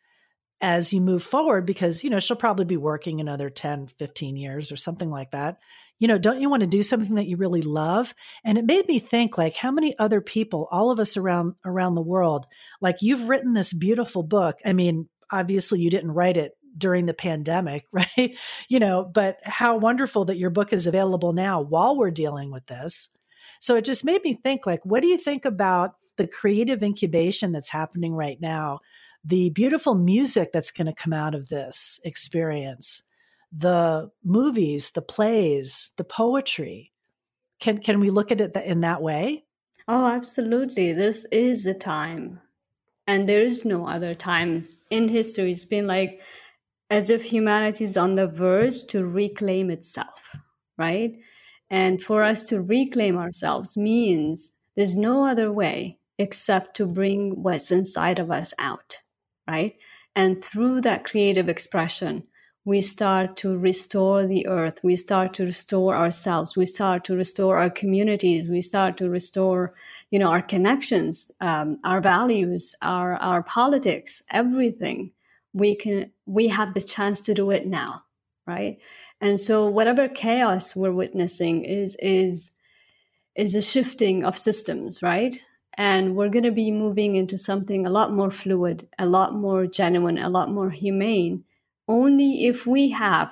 [0.61, 4.71] As you move forward because you know she'll probably be working another 10 15 years
[4.71, 5.59] or something like that.
[5.99, 8.13] You know don't you want to do something that you really love?
[8.43, 11.95] And it made me think like how many other people all of us around around
[11.95, 12.47] the world
[12.81, 14.57] like you've written this beautiful book.
[14.65, 18.37] I mean obviously you didn't write it during the pandemic right?
[18.67, 22.65] You know but how wonderful that your book is available now while we're dealing with
[22.65, 23.09] this.
[23.59, 27.51] So it just made me think like what do you think about the creative incubation
[27.51, 28.79] that's happening right now
[29.23, 33.03] the beautiful music that's going to come out of this experience,
[33.51, 36.91] the movies, the plays, the poetry.
[37.59, 39.43] Can can we look at it in that way?
[39.87, 40.93] Oh, absolutely.
[40.93, 42.41] This is a time.
[43.07, 45.51] And there is no other time in history.
[45.51, 46.21] It's been like
[46.89, 50.35] as if humanity is on the verge to reclaim itself,
[50.77, 51.17] right?
[51.69, 57.71] And for us to reclaim ourselves means there's no other way except to bring what's
[57.71, 58.99] inside of us out
[59.47, 59.75] right?
[60.15, 62.23] And through that creative expression,
[62.67, 64.81] we start to restore the earth.
[64.83, 66.57] We start to restore ourselves.
[66.57, 68.49] We start to restore our communities.
[68.49, 69.73] We start to restore,
[70.11, 75.13] you know, our connections, um, our values, our our politics, everything.
[75.53, 78.03] We can we have the chance to do it now,
[78.45, 78.79] right?
[79.21, 82.51] And so whatever chaos we're witnessing is is
[83.33, 85.39] is a shifting of systems, right?
[85.77, 89.67] And we're going to be moving into something a lot more fluid, a lot more
[89.67, 91.43] genuine, a lot more humane
[91.87, 93.31] only if we have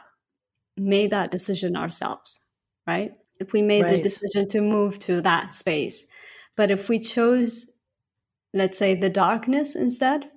[0.77, 2.39] made that decision ourselves,
[2.87, 3.13] right?
[3.39, 3.95] If we made right.
[3.95, 6.07] the decision to move to that space.
[6.55, 7.71] But if we chose,
[8.53, 10.29] let's say, the darkness instead,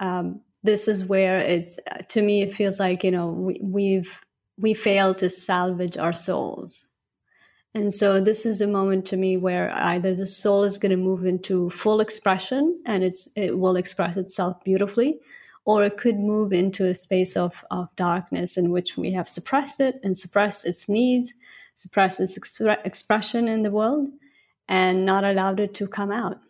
[0.00, 4.20] um, this is where it's, to me, it feels like, you know, we, we've,
[4.58, 6.88] we failed to salvage our souls.
[7.76, 10.96] And so this is a moment to me where either the soul is going to
[10.96, 15.20] move into full expression and it's, it will express itself beautifully,
[15.66, 19.82] or it could move into a space of, of darkness in which we have suppressed
[19.82, 21.34] it and suppressed its needs,
[21.74, 24.08] suppressed its exp- expression in the world,
[24.70, 26.40] and not allowed it to come out.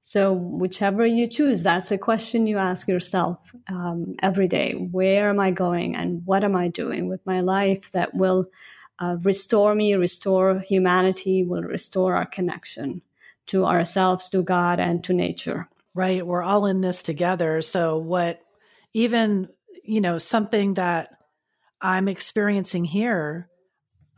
[0.00, 4.72] So, whichever you choose, that's a question you ask yourself um, every day.
[4.72, 8.46] Where am I going and what am I doing with my life that will
[8.98, 13.02] uh, restore me, restore humanity, will restore our connection
[13.46, 15.68] to ourselves, to God, and to nature?
[15.94, 16.26] Right.
[16.26, 17.62] We're all in this together.
[17.62, 18.40] So, what
[18.92, 19.48] even,
[19.84, 21.10] you know, something that
[21.80, 23.48] I'm experiencing here,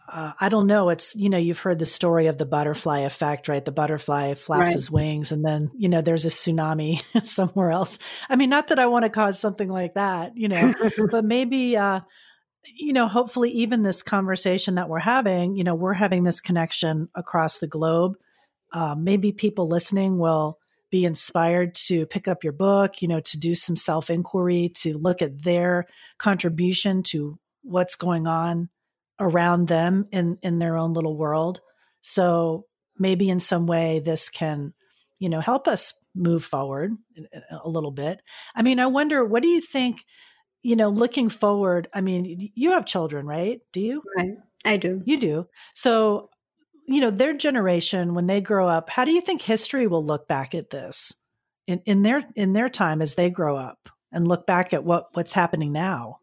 [0.09, 0.91] uh, I don't know.
[0.91, 3.65] It's, you know, you've heard the story of the butterfly effect, right?
[3.65, 4.73] The butterfly flaps right.
[4.73, 7.99] his wings and then, you know, there's a tsunami somewhere else.
[8.29, 10.73] I mean, not that I want to cause something like that, you know,
[11.11, 12.01] but maybe, uh,
[12.75, 17.09] you know, hopefully even this conversation that we're having, you know, we're having this connection
[17.15, 18.15] across the globe.
[18.73, 20.59] Uh, maybe people listening will
[20.91, 24.97] be inspired to pick up your book, you know, to do some self inquiry, to
[24.97, 25.87] look at their
[26.19, 28.69] contribution to what's going on
[29.19, 31.61] around them in, in their own little world.
[32.03, 32.67] So
[32.99, 34.75] maybe in some way this can,
[35.19, 36.93] you know, help us move forward
[37.51, 38.21] a little bit.
[38.55, 40.05] I mean, I wonder, what do you think,
[40.67, 41.89] you know, looking forward?
[41.95, 43.61] I mean, you have children, right?
[43.73, 44.03] Do you?
[44.17, 44.37] Right.
[44.65, 45.03] I do.
[45.05, 45.49] You do.
[45.75, 46.31] So
[46.89, 50.29] you know, their generation when they grow up, how do you think history will look
[50.29, 51.15] back at this
[51.67, 55.09] in, in their in their time as they grow up and look back at what
[55.15, 56.21] what's happening now?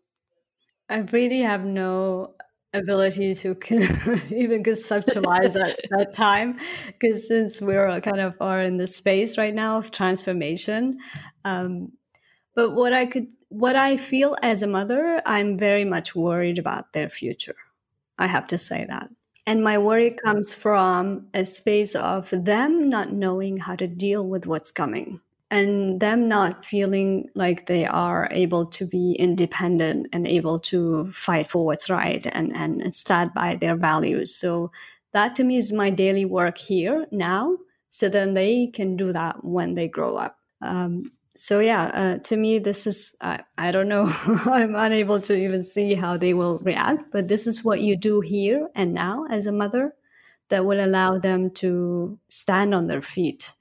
[0.89, 2.35] I really have no
[2.73, 3.51] ability to
[4.35, 9.53] even conceptualize that, that time because since we're kind of are in the space right
[9.53, 10.97] now of transformation
[11.45, 11.91] um,
[12.55, 16.91] but what i could what i feel as a mother i'm very much worried about
[16.93, 17.55] their future
[18.17, 19.09] i have to say that
[19.45, 24.47] and my worry comes from a space of them not knowing how to deal with
[24.47, 25.19] what's coming
[25.53, 31.47] and them not feeling like they are able to be independent and able to fight
[31.47, 34.35] for what's right and, and stand by their values.
[34.35, 34.71] So
[35.11, 37.55] that to me is my daily work here now.
[37.91, 40.39] So then they can do that when they grow up.
[40.63, 44.05] Um, so yeah uh, to me this is uh, i don't know
[44.45, 48.21] i'm unable to even see how they will react but this is what you do
[48.21, 49.93] here and now as a mother
[50.49, 53.51] that will allow them to stand on their feet.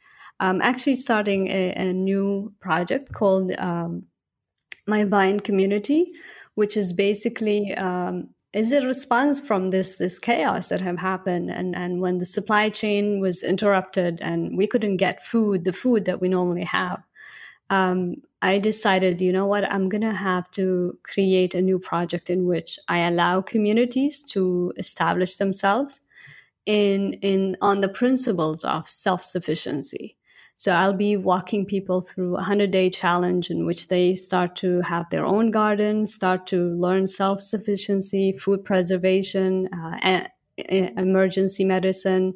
[0.40, 4.04] I'm actually starting a, a new project called um,
[4.86, 6.12] my vine community
[6.54, 11.74] which is basically um, is a response from this this chaos that have happened and
[11.74, 16.20] and when the supply chain was interrupted and we couldn't get food the food that
[16.20, 17.00] we normally have
[17.72, 22.28] um, I decided, you know what, I'm going to have to create a new project
[22.28, 26.00] in which I allow communities to establish themselves
[26.66, 30.16] in in on the principles of self-sufficiency.
[30.56, 35.08] So I'll be walking people through a 100-day challenge in which they start to have
[35.08, 42.34] their own garden, start to learn self-sufficiency, food preservation, uh, emergency medicine,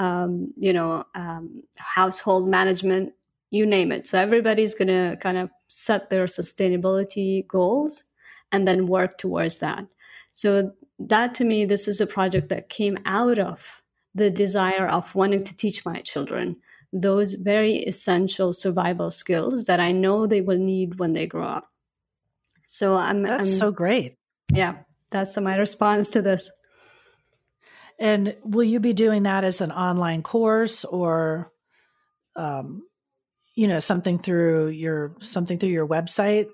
[0.00, 3.12] um, you know, um, household management,
[3.50, 4.06] you name it.
[4.06, 8.04] So everybody's going to kind of set their sustainability goals
[8.52, 9.86] and then work towards that.
[10.30, 13.82] So that to me, this is a project that came out of
[14.14, 16.56] the desire of wanting to teach my children
[16.92, 21.70] those very essential survival skills that I know they will need when they grow up.
[22.64, 24.16] So I'm That's I'm, so great.
[24.52, 24.76] Yeah,
[25.10, 26.50] that's my response to this.
[27.98, 31.52] And will you be doing that as an online course or
[32.36, 32.82] um,
[33.58, 36.48] you know something through your something through your website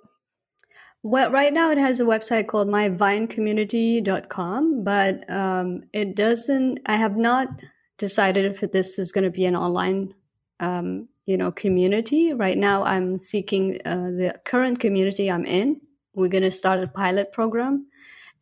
[1.03, 7.17] well right now it has a website called myvinecommunity.com but um, it doesn't i have
[7.17, 7.49] not
[7.99, 10.15] decided if this is going to be an online
[10.61, 15.81] um, you know community right now i'm seeking uh, the current community i'm in
[16.15, 17.87] we're going to start a pilot program.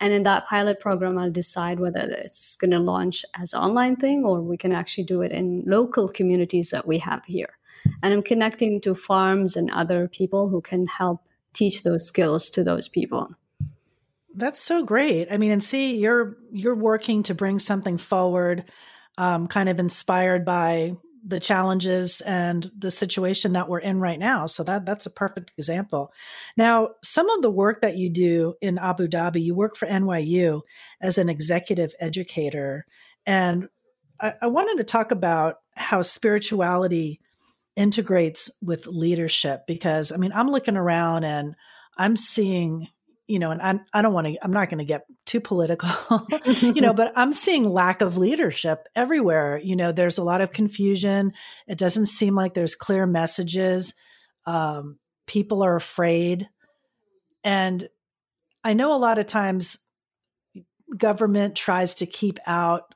[0.00, 4.24] And in that pilot program, I'll decide whether it's going to launch as online thing
[4.24, 7.58] or we can actually do it in local communities that we have here.
[8.02, 11.22] And I'm connecting to farms and other people who can help
[11.52, 13.34] teach those skills to those people.
[14.34, 15.28] That's so great.
[15.30, 18.64] I mean, and see, you're you're working to bring something forward,
[19.18, 24.46] um, kind of inspired by the challenges and the situation that we're in right now.
[24.46, 26.12] So that that's a perfect example.
[26.56, 30.62] Now, some of the work that you do in Abu Dhabi, you work for NYU
[31.00, 32.86] as an executive educator,
[33.26, 33.68] and
[34.20, 37.20] I, I wanted to talk about how spirituality
[37.76, 41.54] integrates with leadership because I mean, I'm looking around and
[41.96, 42.88] I'm seeing
[43.28, 45.88] you know, and I, I don't want to, I'm not going to get too political,
[46.60, 49.58] you know, but I'm seeing lack of leadership everywhere.
[49.58, 51.32] You know, there's a lot of confusion.
[51.66, 53.94] It doesn't seem like there's clear messages.
[54.44, 56.48] Um, people are afraid.
[57.44, 57.88] And
[58.64, 59.78] I know a lot of times
[60.94, 62.91] government tries to keep out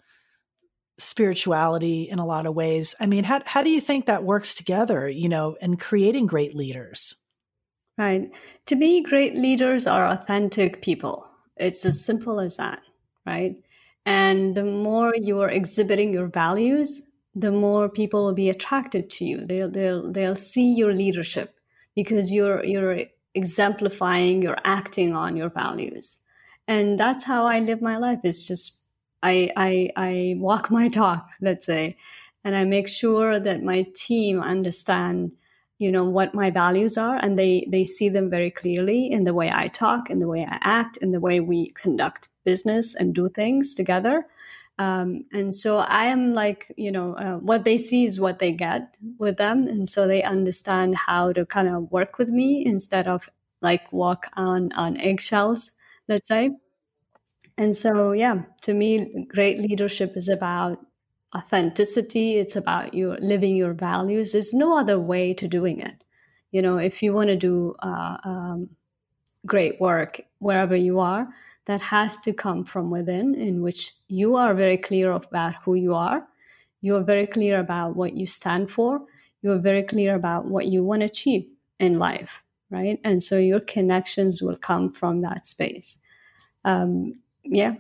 [0.99, 2.95] spirituality in a lot of ways.
[3.01, 6.55] I mean, how, how do you think that works together, you know, in creating great
[6.55, 7.17] leaders?
[7.99, 8.31] Right.
[8.67, 11.27] To me, great leaders are authentic people.
[11.57, 12.81] It's as simple as that,
[13.25, 13.57] right?
[14.05, 17.03] And the more you are exhibiting your values,
[17.35, 19.45] the more people will be attracted to you.
[19.45, 21.55] They'll they'll they'll see your leadership
[21.95, 23.01] because you're you're
[23.35, 26.19] exemplifying, you're acting on your values.
[26.69, 28.21] And that's how I live my life.
[28.25, 28.81] It's just
[29.27, 31.97] I I I walk my talk, let's say,
[32.45, 35.33] and I make sure that my team understand
[35.79, 39.35] you know what my values are and they they see them very clearly in the
[39.35, 43.15] way i talk in the way i act in the way we conduct business and
[43.15, 44.27] do things together.
[44.79, 48.53] Um, and so i am like you know uh, what they see is what they
[48.53, 53.09] get with them and so they understand how to kind of work with me instead
[53.09, 53.29] of
[53.63, 55.73] like walk on on eggshells
[56.09, 56.51] let's say
[57.59, 60.79] and so yeah to me great leadership is about
[61.35, 62.37] authenticity.
[62.37, 64.33] It's about you living your values.
[64.33, 66.03] There's no other way to doing it.
[66.51, 68.71] You know if you want to do uh, um,
[69.45, 71.29] great work wherever you are
[71.67, 75.95] that has to come from within in which you are very clear about who you
[75.95, 76.27] are.
[76.81, 79.03] You're very clear about what you stand for.
[79.43, 81.47] You're very clear about what you want to achieve
[81.81, 83.01] in life right?
[83.05, 85.99] And so your connections will come from that space.
[86.65, 87.15] Um,
[87.47, 87.75] yeah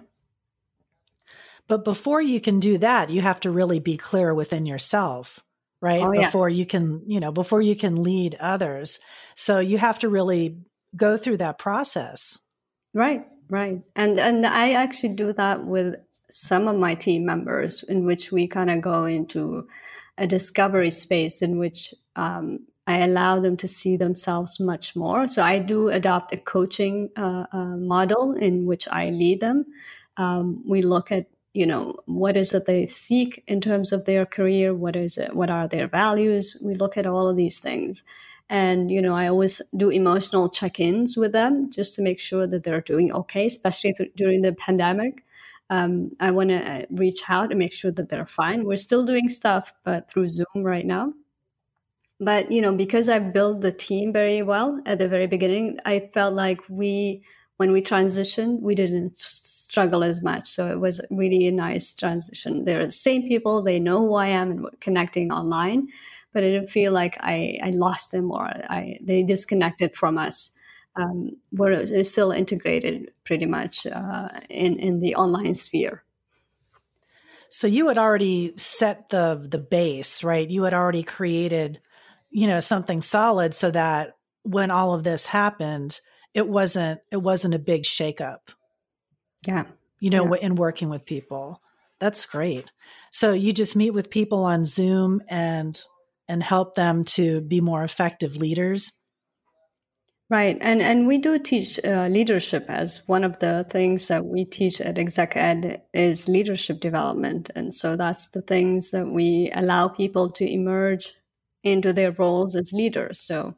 [1.68, 5.40] but before you can do that, you have to really be clear within yourself,
[5.80, 6.02] right?
[6.02, 6.26] Oh, yeah.
[6.26, 9.00] Before you can, you know, before you can lead others.
[9.34, 10.58] So you have to really
[10.94, 12.38] go through that process.
[12.94, 13.82] Right, right.
[13.96, 15.96] And and I actually do that with
[16.30, 19.68] some of my team members in which we kind of go into
[20.18, 25.26] a discovery space in which um, I allow them to see themselves much more.
[25.26, 29.66] So I do adopt a coaching uh, uh, model in which I lead them.
[30.16, 34.26] Um, we look at you know what is it they seek in terms of their
[34.26, 34.74] career?
[34.74, 36.56] What is it what are their values?
[36.64, 38.02] We look at all of these things.
[38.48, 42.62] And you know i always do emotional check-ins with them just to make sure that
[42.62, 45.24] they're doing okay especially th- during the pandemic.
[45.70, 48.64] Um, i want to uh, reach out and make sure that they're fine.
[48.64, 51.12] We're still doing stuff but through zoom right now
[52.18, 56.00] but you know because i built the team very well at the very beginning i
[56.14, 57.22] felt like we
[57.56, 60.48] when we transitioned, we didn't struggle as much.
[60.48, 62.64] So it was really a nice transition.
[62.64, 65.88] They're the same people, they know who I am and connecting online,
[66.32, 70.50] but I didn't feel like I, I lost them or I, they disconnected from us.
[70.96, 76.02] Um, we're still integrated pretty much uh, in, in the online sphere.
[77.48, 80.50] So you had already set the the base, right?
[80.50, 81.80] You had already created,
[82.36, 84.10] you know, something solid so that
[84.42, 85.98] when all of this happened,
[86.34, 88.50] it wasn't it wasn't a big shakeup.
[89.46, 89.64] Yeah.
[90.00, 90.42] You know, yeah.
[90.42, 91.62] in working with people.
[91.98, 92.70] That's great.
[93.10, 95.80] So you just meet with people on Zoom and
[96.28, 98.92] and help them to be more effective leaders.
[100.28, 104.44] Right, and and we do teach uh, leadership as one of the things that we
[104.44, 109.88] teach at Exec Ed is leadership development, and so that's the things that we allow
[109.88, 111.14] people to emerge
[111.66, 113.18] into their roles as leaders.
[113.20, 113.54] So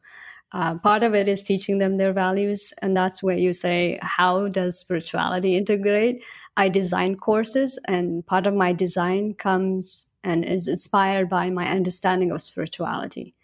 [0.53, 4.49] uh, part of it is teaching them their values and that's where you say how
[4.49, 6.25] does spirituality integrate?
[6.57, 12.31] I design courses and part of my design comes and is inspired by my understanding
[12.31, 13.35] of spirituality.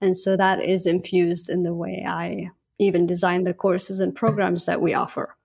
[0.00, 4.66] And so that is infused in the way i even design the courses and programs
[4.66, 5.36] that we offer.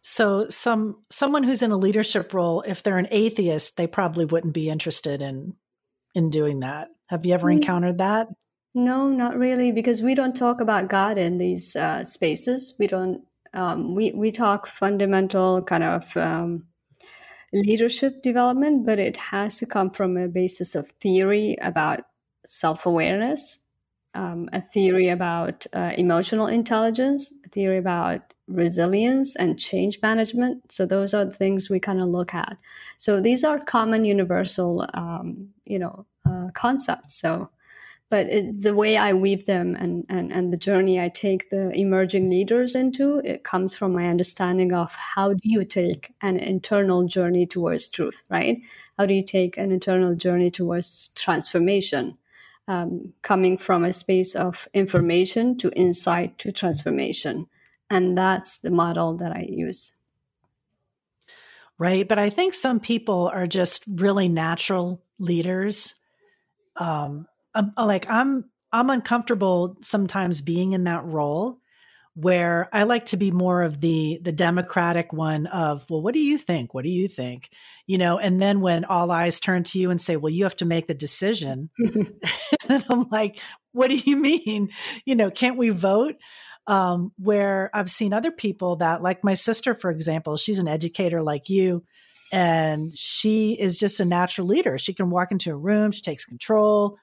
[0.00, 4.54] So some someone who's in a leadership role if they're an atheist they probably wouldn't
[4.54, 5.54] be interested in
[6.16, 7.58] in doing that have you ever mm-hmm.
[7.58, 8.26] encountered that
[8.76, 12.74] No, not really, because we don't talk about God in these uh, spaces.
[12.78, 13.22] We don't.
[13.54, 16.66] Um, we we talk fundamental kind of um,
[17.54, 22.04] leadership development, but it has to come from a basis of theory about
[22.44, 23.60] self awareness,
[24.12, 30.70] um, a theory about uh, emotional intelligence, a theory about resilience and change management.
[30.70, 32.58] So those are the things we kind of look at.
[32.98, 37.20] So these are common universal, um, you know, uh, concepts.
[37.20, 37.50] So
[38.08, 41.70] but it's the way I weave them and, and, and the journey I take the
[41.72, 47.04] emerging leaders into, it comes from my understanding of how do you take an internal
[47.04, 48.58] journey towards truth, right?
[48.96, 52.16] How do you take an internal journey towards transformation?
[52.68, 57.46] Um, coming from a space of information to insight to transformation.
[57.90, 59.92] And that's the model that I use.
[61.78, 62.08] Right.
[62.08, 65.94] But I think some people are just really natural leaders.
[66.76, 71.58] Um, um, like I'm I'm uncomfortable sometimes being in that role
[72.16, 76.20] where I like to be more of the the democratic one of, well, what do
[76.20, 76.72] you think?
[76.72, 77.50] What do you think?
[77.86, 80.56] You know, and then when all eyes turn to you and say, well, you have
[80.56, 81.68] to make the decision.
[82.68, 83.38] and I'm like,
[83.72, 84.70] what do you mean?
[85.04, 86.14] You know, can't we vote?
[86.66, 91.22] Um, where I've seen other people that, like my sister, for example, she's an educator
[91.22, 91.84] like you,
[92.32, 94.78] and she is just a natural leader.
[94.78, 96.98] She can walk into a room, she takes control.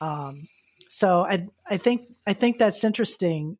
[0.00, 0.40] Um,
[0.88, 3.56] so I I think I think that's interesting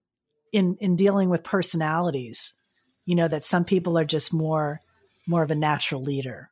[0.53, 2.53] in in dealing with personalities.
[3.07, 4.81] You know that some people are just more
[5.27, 6.51] more of a natural leader.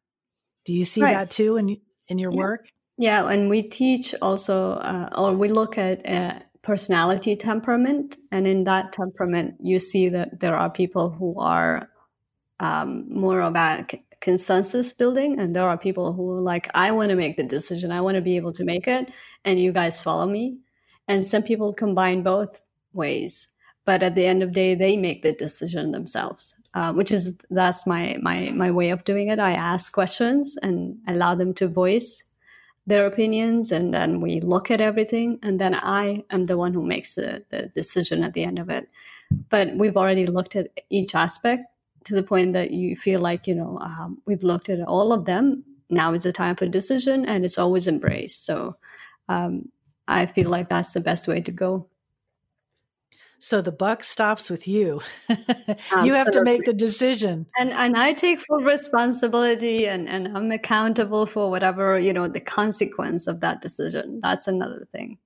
[0.64, 1.14] Do you see right.
[1.14, 2.38] that too in in your yeah.
[2.38, 2.68] work?
[2.98, 8.64] Yeah, and we teach also, uh, or we look at uh, personality temperament, and in
[8.64, 11.88] that temperament, you see that there are people who are
[12.58, 17.16] um, more about consensus building and there are people who are like i want to
[17.16, 17.90] make the decision.
[17.90, 19.10] I want to be able to make it
[19.44, 20.58] and you guys follow me.
[21.08, 22.60] And some people combine both
[22.92, 23.48] ways
[23.84, 27.36] but at the end of the day they make the decision themselves uh, which is
[27.50, 29.38] that's my my my way of doing it.
[29.38, 32.24] I ask questions and allow them to voice
[32.86, 36.82] their opinions and then we look at everything and then i am the one who
[36.82, 38.88] makes the, the decision at the end of it.
[39.48, 41.64] But we've already looked at each aspect
[42.10, 45.24] to the point that you feel like you know um, we've looked at all of
[45.24, 45.64] them.
[45.88, 48.44] Now is the time for decision and it's always embraced.
[48.44, 48.76] So
[49.28, 49.70] um,
[50.08, 51.86] i feel like that's the best way to go.
[53.38, 55.00] So the buck stops with you.
[56.04, 57.46] You have to make the decision.
[57.56, 62.40] And and i take full responsibility and and i'm accountable for whatever you know the
[62.40, 64.20] consequence of that decision.
[64.22, 65.18] That's another thing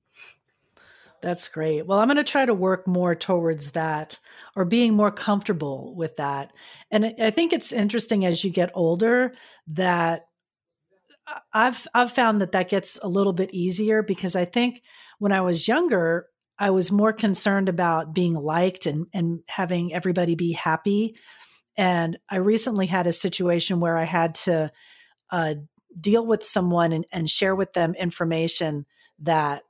[1.25, 1.87] that's great.
[1.87, 4.19] Well, I'm going to try to work more towards that
[4.55, 6.53] or being more comfortable with that.
[6.91, 9.33] And I think it's interesting as you get older
[9.69, 10.27] that
[11.55, 14.83] I've I've found that that gets a little bit easier because I think
[15.19, 16.27] when I was younger,
[16.59, 21.17] I was more concerned about being liked and and having everybody be happy.
[21.79, 24.71] And I recently had a situation where I had to
[25.31, 25.55] uh,
[25.99, 28.85] deal with someone and, and share with them information
[29.21, 29.63] that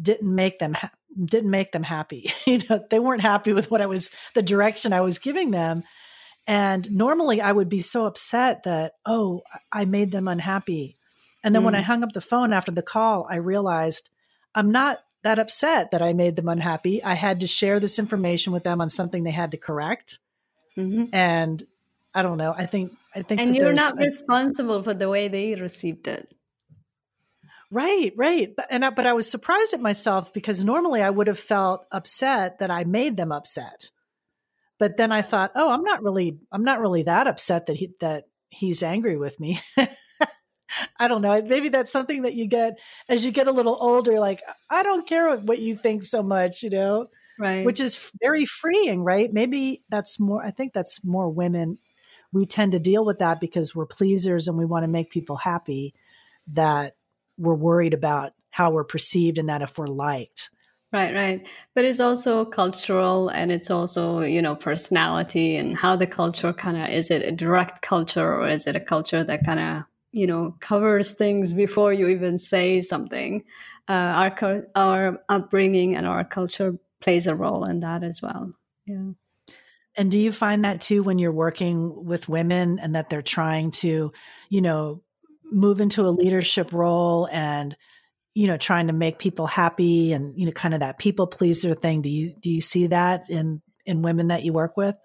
[0.00, 0.90] didn't make them ha-
[1.24, 2.32] didn't make them happy.
[2.46, 5.82] you know, they weren't happy with what I was the direction I was giving them.
[6.46, 10.96] And normally I would be so upset that, oh, I made them unhappy.
[11.44, 11.66] And then mm.
[11.66, 11.84] when I mm.
[11.84, 14.10] hung up the phone after the call, I realized
[14.54, 17.02] I'm not that upset that I made them unhappy.
[17.02, 20.18] I had to share this information with them on something they had to correct.
[20.76, 21.14] Mm-hmm.
[21.14, 21.62] And
[22.14, 22.52] I don't know.
[22.56, 26.32] I think I think And you're not responsible for the way they received it.
[27.72, 28.54] Right, right.
[28.54, 31.86] But, and I, but I was surprised at myself because normally I would have felt
[31.90, 33.90] upset that I made them upset.
[34.78, 37.94] But then I thought, oh, I'm not really, I'm not really that upset that he
[38.00, 39.58] that he's angry with me.
[40.98, 41.40] I don't know.
[41.40, 44.20] Maybe that's something that you get as you get a little older.
[44.20, 47.06] Like, I don't care what you think so much, you know,
[47.38, 47.64] right?
[47.64, 49.32] Which is very freeing, right?
[49.32, 50.44] Maybe that's more.
[50.44, 51.78] I think that's more women.
[52.32, 55.36] We tend to deal with that because we're pleasers and we want to make people
[55.36, 55.94] happy.
[56.54, 56.96] That
[57.38, 60.50] we're worried about how we're perceived and that if we're liked.
[60.92, 61.46] Right, right.
[61.74, 66.76] But it's also cultural and it's also, you know, personality and how the culture kind
[66.76, 70.26] of is it a direct culture or is it a culture that kind of, you
[70.26, 73.42] know, covers things before you even say something?
[73.88, 78.52] Uh, our, our upbringing and our culture plays a role in that as well.
[78.86, 79.12] Yeah.
[79.96, 83.70] And do you find that too when you're working with women and that they're trying
[83.72, 84.12] to,
[84.50, 85.02] you know,
[85.52, 87.76] move into a leadership role and
[88.34, 91.74] you know trying to make people happy and you know kind of that people pleaser
[91.74, 92.02] thing.
[92.02, 94.96] Do you do you see that in in women that you work with?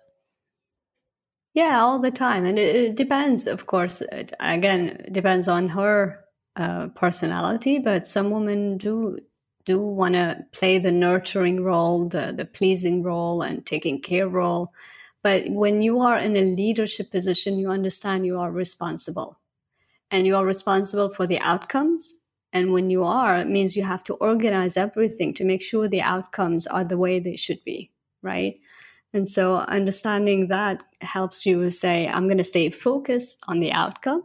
[1.54, 2.46] Yeah all the time.
[2.46, 4.02] And it, it depends of course.
[4.02, 6.24] It, again it depends on her
[6.56, 9.20] uh, personality but some women do
[9.66, 14.72] do want to play the nurturing role, the, the pleasing role, and taking care role.
[15.24, 19.38] But when you are in a leadership position, you understand you are responsible
[20.12, 22.14] and you are responsible for the outcomes.
[22.54, 26.02] And when you are, it means you have to organize everything to make sure the
[26.02, 27.92] outcomes are the way they should be,
[28.22, 28.60] right?
[29.14, 34.24] And so understanding that helps you say, I'm going to stay focused on the outcome.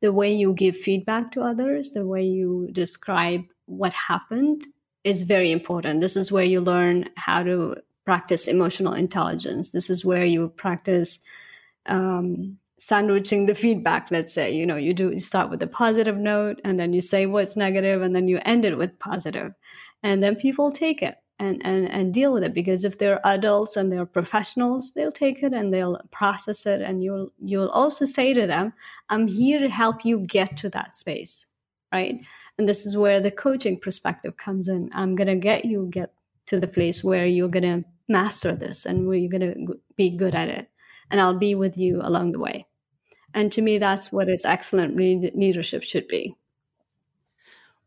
[0.00, 4.64] The way you give feedback to others, the way you describe what happened
[5.02, 6.00] is very important.
[6.00, 9.70] This is where you learn how to practice emotional intelligence.
[9.70, 11.20] This is where you practice
[11.86, 14.10] um, sandwiching the feedback.
[14.10, 17.00] Let's say you know you do you start with a positive note, and then you
[17.00, 19.52] say what's negative, and then you end it with positive,
[20.02, 23.76] and then people take it and and and deal with it because if they're adults
[23.76, 28.34] and they're professionals, they'll take it and they'll process it, and you'll you'll also say
[28.34, 28.72] to them,
[29.08, 31.46] "I'm here to help you get to that space,"
[31.92, 32.20] right?
[32.58, 34.90] And this is where the coaching perspective comes in.
[34.92, 36.12] I'm gonna get you get
[36.46, 40.34] to the place where you're gonna master this and where you're going to be good
[40.34, 40.68] at it.
[41.10, 42.66] And I'll be with you along the way.
[43.34, 46.36] And to me, that's what is excellent leadership should be.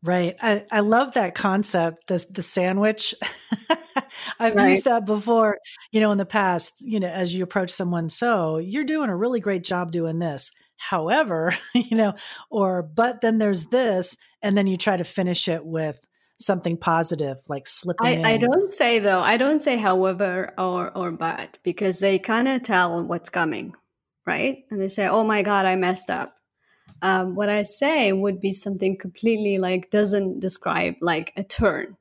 [0.03, 0.35] Right.
[0.41, 3.15] I, I love that concept, the, the sandwich.
[4.39, 4.69] I've Right.
[4.69, 5.57] used that before,
[5.91, 9.15] you know, in the past, you know, as you approach someone, so you're doing a
[9.15, 10.51] really great job doing this.
[10.77, 12.13] However, you know,
[12.51, 15.99] or, but then there's this, and then you try to finish it with
[16.39, 18.25] something positive, like slipping in.
[18.25, 22.47] I, I don't say though, I don't say however or or but because they kind
[22.47, 23.73] of tell what's coming,
[24.27, 24.65] right?
[24.69, 26.35] And they say, "Oh my God, I messed up."
[27.01, 31.97] Um, what I say would be something completely like doesn't describe like a turn.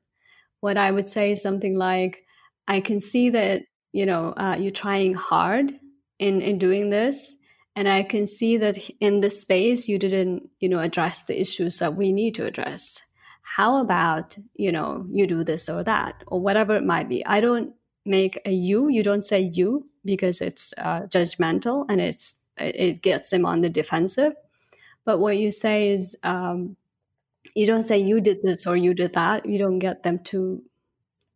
[0.61, 2.23] What I would say is something like,
[2.67, 3.63] "I can see that
[3.93, 5.73] you know uh, you're trying hard
[6.19, 7.35] in in doing this."
[7.75, 11.77] And I can see that in this space you didn't, you know, address the issues
[11.77, 13.03] that we need to address
[13.57, 17.39] how about you know you do this or that or whatever it might be i
[17.39, 17.73] don't
[18.07, 18.89] make a you.
[18.89, 23.69] You don't say you because it's uh, judgmental and it's it gets them on the
[23.69, 24.33] defensive.
[25.05, 26.75] But what you say is um,
[27.55, 29.45] you don't say you did this or you did that.
[29.45, 30.61] You don't get them to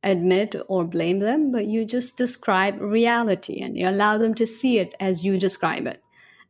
[0.04, 4.80] admit or blame them but you just describe reality and you allow them to see
[4.80, 6.02] it as you describe it.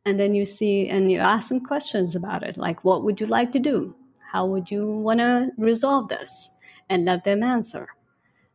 [0.06, 3.28] And then you see and you ask them questions about it like what would you
[3.28, 3.94] like to do?
[4.32, 6.50] How would you want to resolve this?
[6.90, 7.90] And let them answer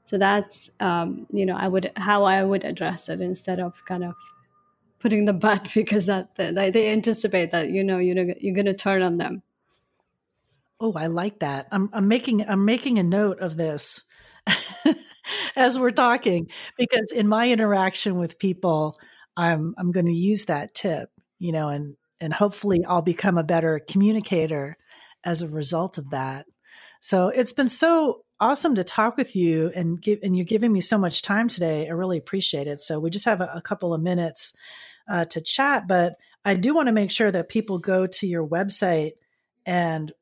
[0.07, 4.03] so that's um, you know i would how i would address it instead of kind
[4.03, 4.15] of
[4.99, 8.75] putting the butt because that they, they anticipate that you know you're, you're going to
[8.75, 9.43] turn on them
[10.79, 11.69] Oh, I like that.
[11.73, 14.05] I'm I'm making I'm making a note of this
[15.57, 18.99] as we're talking because in my interaction with people,
[19.37, 23.45] I'm I'm going to use that tip, you know, and and hopefully I'll become a
[23.45, 24.77] better communicator
[25.25, 26.47] as a result of that.
[27.01, 30.81] So it's been so awesome to talk with you and give and you're giving me
[30.81, 31.87] so much time today.
[31.89, 32.81] I really appreciate it.
[32.81, 34.55] So we just have a, a couple of minutes
[35.09, 38.47] uh, to chat, but I do want to make sure that people go to your
[38.47, 39.13] website
[39.65, 40.13] and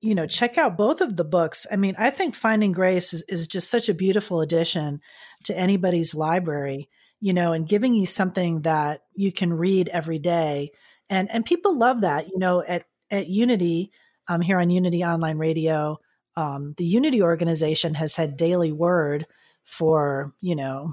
[0.00, 3.22] you know check out both of the books i mean i think finding grace is,
[3.28, 5.00] is just such a beautiful addition
[5.44, 6.88] to anybody's library
[7.20, 10.70] you know and giving you something that you can read every day
[11.08, 13.90] and and people love that you know at at unity
[14.28, 15.98] um, here on unity online radio
[16.36, 19.26] um, the unity organization has had daily word
[19.64, 20.92] for you know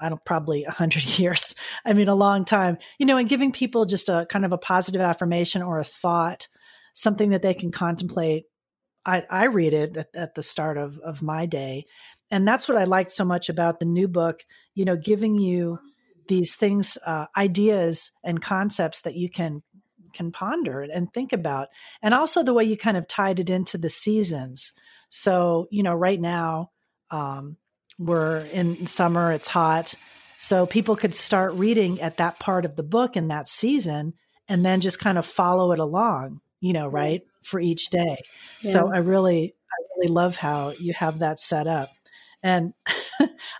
[0.00, 1.54] I don't probably a hundred years.
[1.84, 4.58] I mean, a long time, you know, and giving people just a kind of a
[4.58, 6.48] positive affirmation or a thought
[6.94, 8.44] something that they can contemplate.
[9.04, 11.84] I, I read it at, at, the start of, of my day.
[12.30, 14.40] And that's what I liked so much about the new book,
[14.74, 15.78] you know, giving you
[16.28, 19.62] these things, uh, ideas and concepts that you can
[20.14, 21.68] can ponder and think about.
[22.02, 24.72] And also the way you kind of tied it into the seasons.
[25.10, 26.70] So, you know, right now,
[27.10, 27.56] um,
[27.98, 29.94] we're in summer, it's hot.
[30.36, 34.14] So people could start reading at that part of the book in that season
[34.48, 37.20] and then just kind of follow it along you know, right?
[37.42, 38.16] For each day.
[38.62, 38.70] Yeah.
[38.70, 41.88] So I really, I really love how you have that set up.
[42.44, 42.74] And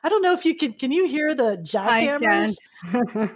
[0.05, 2.57] I don't know if you can, can you hear the jackhammers?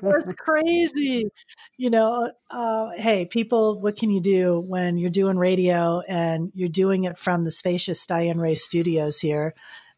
[0.02, 1.30] That's crazy.
[1.78, 6.68] You know, uh, hey, people, what can you do when you're doing radio and you're
[6.68, 9.54] doing it from the spacious Diane Ray studios here?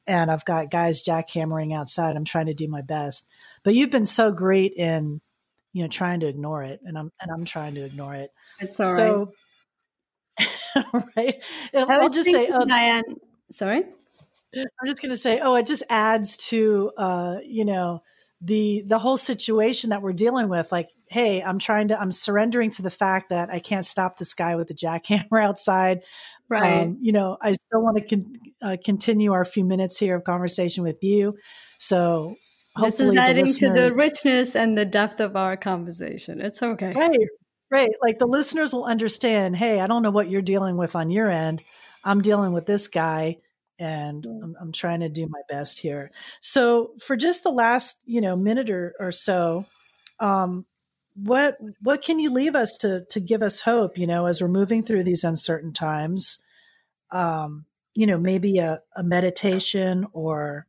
[0.06, 2.14] And I've got guys jackhammering outside.
[2.14, 3.26] I'm trying to do my best.
[3.64, 5.20] But you've been so great in,
[5.72, 6.80] you know, trying to ignore it.
[6.84, 8.30] And I'm, and I'm trying to ignore it.
[8.60, 9.32] It's all so,
[10.76, 11.02] right.
[11.16, 11.34] right?
[11.74, 13.02] I'll just say, um, Diane.
[13.50, 13.82] Sorry,
[14.54, 18.02] I'm just going to say, oh, it just adds to, uh, you know,
[18.42, 20.72] the the whole situation that we're dealing with.
[20.72, 24.34] Like, hey, I'm trying to, I'm surrendering to the fact that I can't stop this
[24.34, 26.02] guy with the jackhammer outside,
[26.50, 26.82] Right.
[26.82, 30.24] Um, you know, I still want to con- uh, continue our few minutes here of
[30.24, 31.36] conversation with you.
[31.78, 32.34] So
[32.74, 36.40] hopefully, this is adding to the richness and the depth of our conversation.
[36.40, 36.92] It's okay.
[36.92, 37.28] Right.
[37.70, 37.90] Right.
[38.02, 41.30] Like the listeners will understand, hey, I don't know what you're dealing with on your
[41.30, 41.62] end.
[42.02, 43.36] I'm dealing with this guy
[43.80, 46.12] and I'm, I'm trying to do my best here.
[46.40, 49.64] So for just the last, you know, minute or, or so,
[50.20, 50.66] um,
[51.16, 54.48] what what can you leave us to to give us hope you know as we're
[54.48, 56.38] moving through these uncertain times?
[57.10, 60.66] Um you know maybe a, a meditation or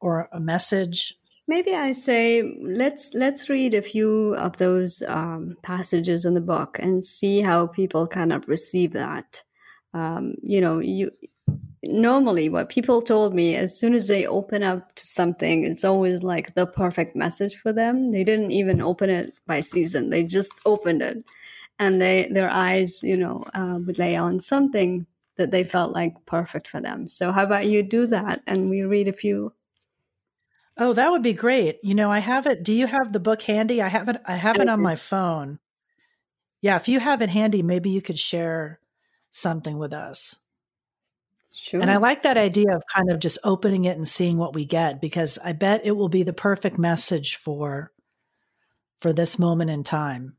[0.00, 1.14] or a message?
[1.48, 6.78] Maybe i say let's let's read a few of those um, passages in the book
[6.80, 9.42] and see how people kind of receive that.
[9.92, 11.10] Um, you know you
[11.84, 16.22] normally what people told me as soon as they open up to something it's always
[16.22, 18.12] like the perfect message for them.
[18.12, 20.10] They didn't even open it by season.
[20.10, 21.24] They just opened it.
[21.78, 25.06] And they their eyes you know uh, would lay on something
[25.36, 27.08] that they felt like perfect for them.
[27.08, 28.42] So how about you do that?
[28.46, 29.52] And we read a few.
[30.78, 31.78] Oh that would be great.
[31.82, 32.62] You know i have it.
[32.62, 33.82] Do you have the book handy?
[33.82, 35.58] I have it i have it on my phone.
[36.60, 38.78] Yeah if you have it handy maybe you could share
[39.32, 40.36] something with us
[41.54, 41.80] Sure.
[41.80, 44.64] And I like that idea of kind of just opening it and seeing what we
[44.64, 47.92] get because I bet it will be the perfect message for
[49.00, 50.36] for this moment in time.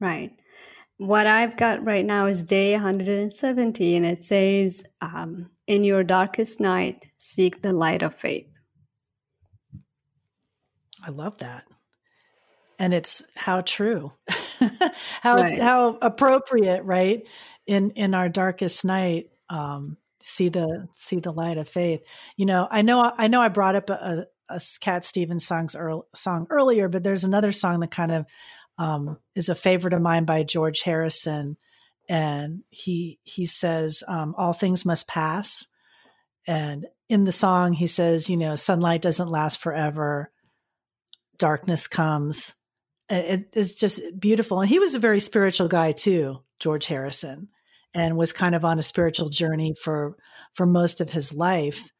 [0.00, 0.32] Right.
[0.96, 6.60] What I've got right now is day 170, and it says, um, In your darkest
[6.60, 8.48] night, seek the light of faith.
[11.04, 11.64] I love that.
[12.78, 14.12] And it's how true,
[15.20, 15.60] how Right.
[15.60, 17.26] how appropriate, right?
[17.66, 22.00] In in our darkest night, um, see the see the light of faith.
[22.36, 26.08] You know, I know I know I brought up a, a Cat Stevens songs earl,
[26.14, 28.26] song earlier, but there's another song that kind of
[28.78, 31.56] um, is a favorite of mine by George Harrison,
[32.08, 35.66] and he he says, um, "All things must pass."
[36.46, 40.32] And in the song, he says, "You know, sunlight doesn't last forever.
[41.38, 42.54] Darkness comes."
[43.10, 47.48] It, it's just beautiful, and he was a very spiritual guy too, George Harrison
[47.94, 50.16] and was kind of on a spiritual journey for
[50.54, 51.90] for most of his life.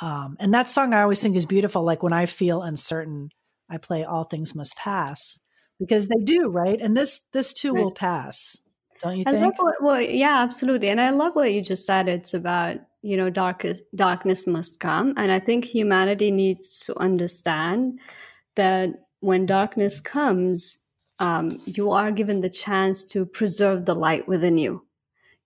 [0.00, 1.82] Um, and that song I always think is beautiful.
[1.84, 3.30] Like when I feel uncertain,
[3.70, 5.40] I play "All Things Must Pass"
[5.78, 6.80] because they do, right?
[6.80, 7.84] And this this too Right.
[7.84, 8.56] will pass,
[9.02, 9.58] don't you I love think?
[9.58, 10.88] what, well, yeah, absolutely.
[10.88, 12.08] And I love what you just said.
[12.08, 15.14] It's about, you know, darkest, darkness must come.
[15.16, 18.00] And I think humanity needs to understand
[18.56, 20.78] that when darkness comes,
[21.20, 24.84] um, you are given the chance to preserve the light within you.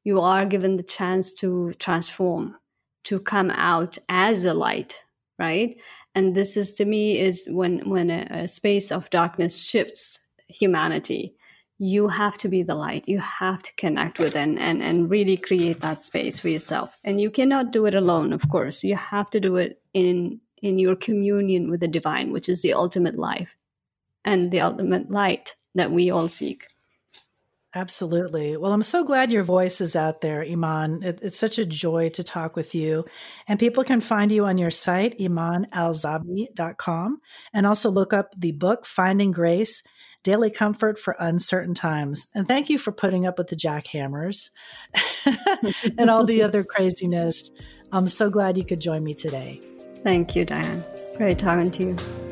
[0.04, 2.56] You are given the chance to transform,
[3.04, 5.02] to come out as a light,
[5.38, 5.76] right?
[6.14, 11.34] And this is to me is when when a, a space of darkness shifts humanity
[11.84, 13.08] you have to be the light.
[13.08, 16.96] You have to connect with and, and and really create that space for yourself.
[17.02, 18.84] And you cannot do it alone of course.
[18.84, 22.74] You have to do it in in your communion with the divine which is the
[22.74, 23.56] ultimate life
[24.24, 26.68] and the ultimate light that we all seek
[27.74, 28.56] Absolutely.
[28.56, 31.02] Well, I'm so glad your voice is out there, Iman.
[31.02, 33.06] It, it's such a joy to talk with you.
[33.48, 37.20] And people can find you on your site, imanalzabi.com,
[37.54, 39.82] and also look up the book, Finding Grace
[40.22, 42.26] Daily Comfort for Uncertain Times.
[42.34, 44.50] And thank you for putting up with the jackhammers
[45.98, 47.50] and all the other craziness.
[47.90, 49.60] I'm so glad you could join me today.
[50.02, 50.82] thank you diane
[51.16, 52.31] great talking to you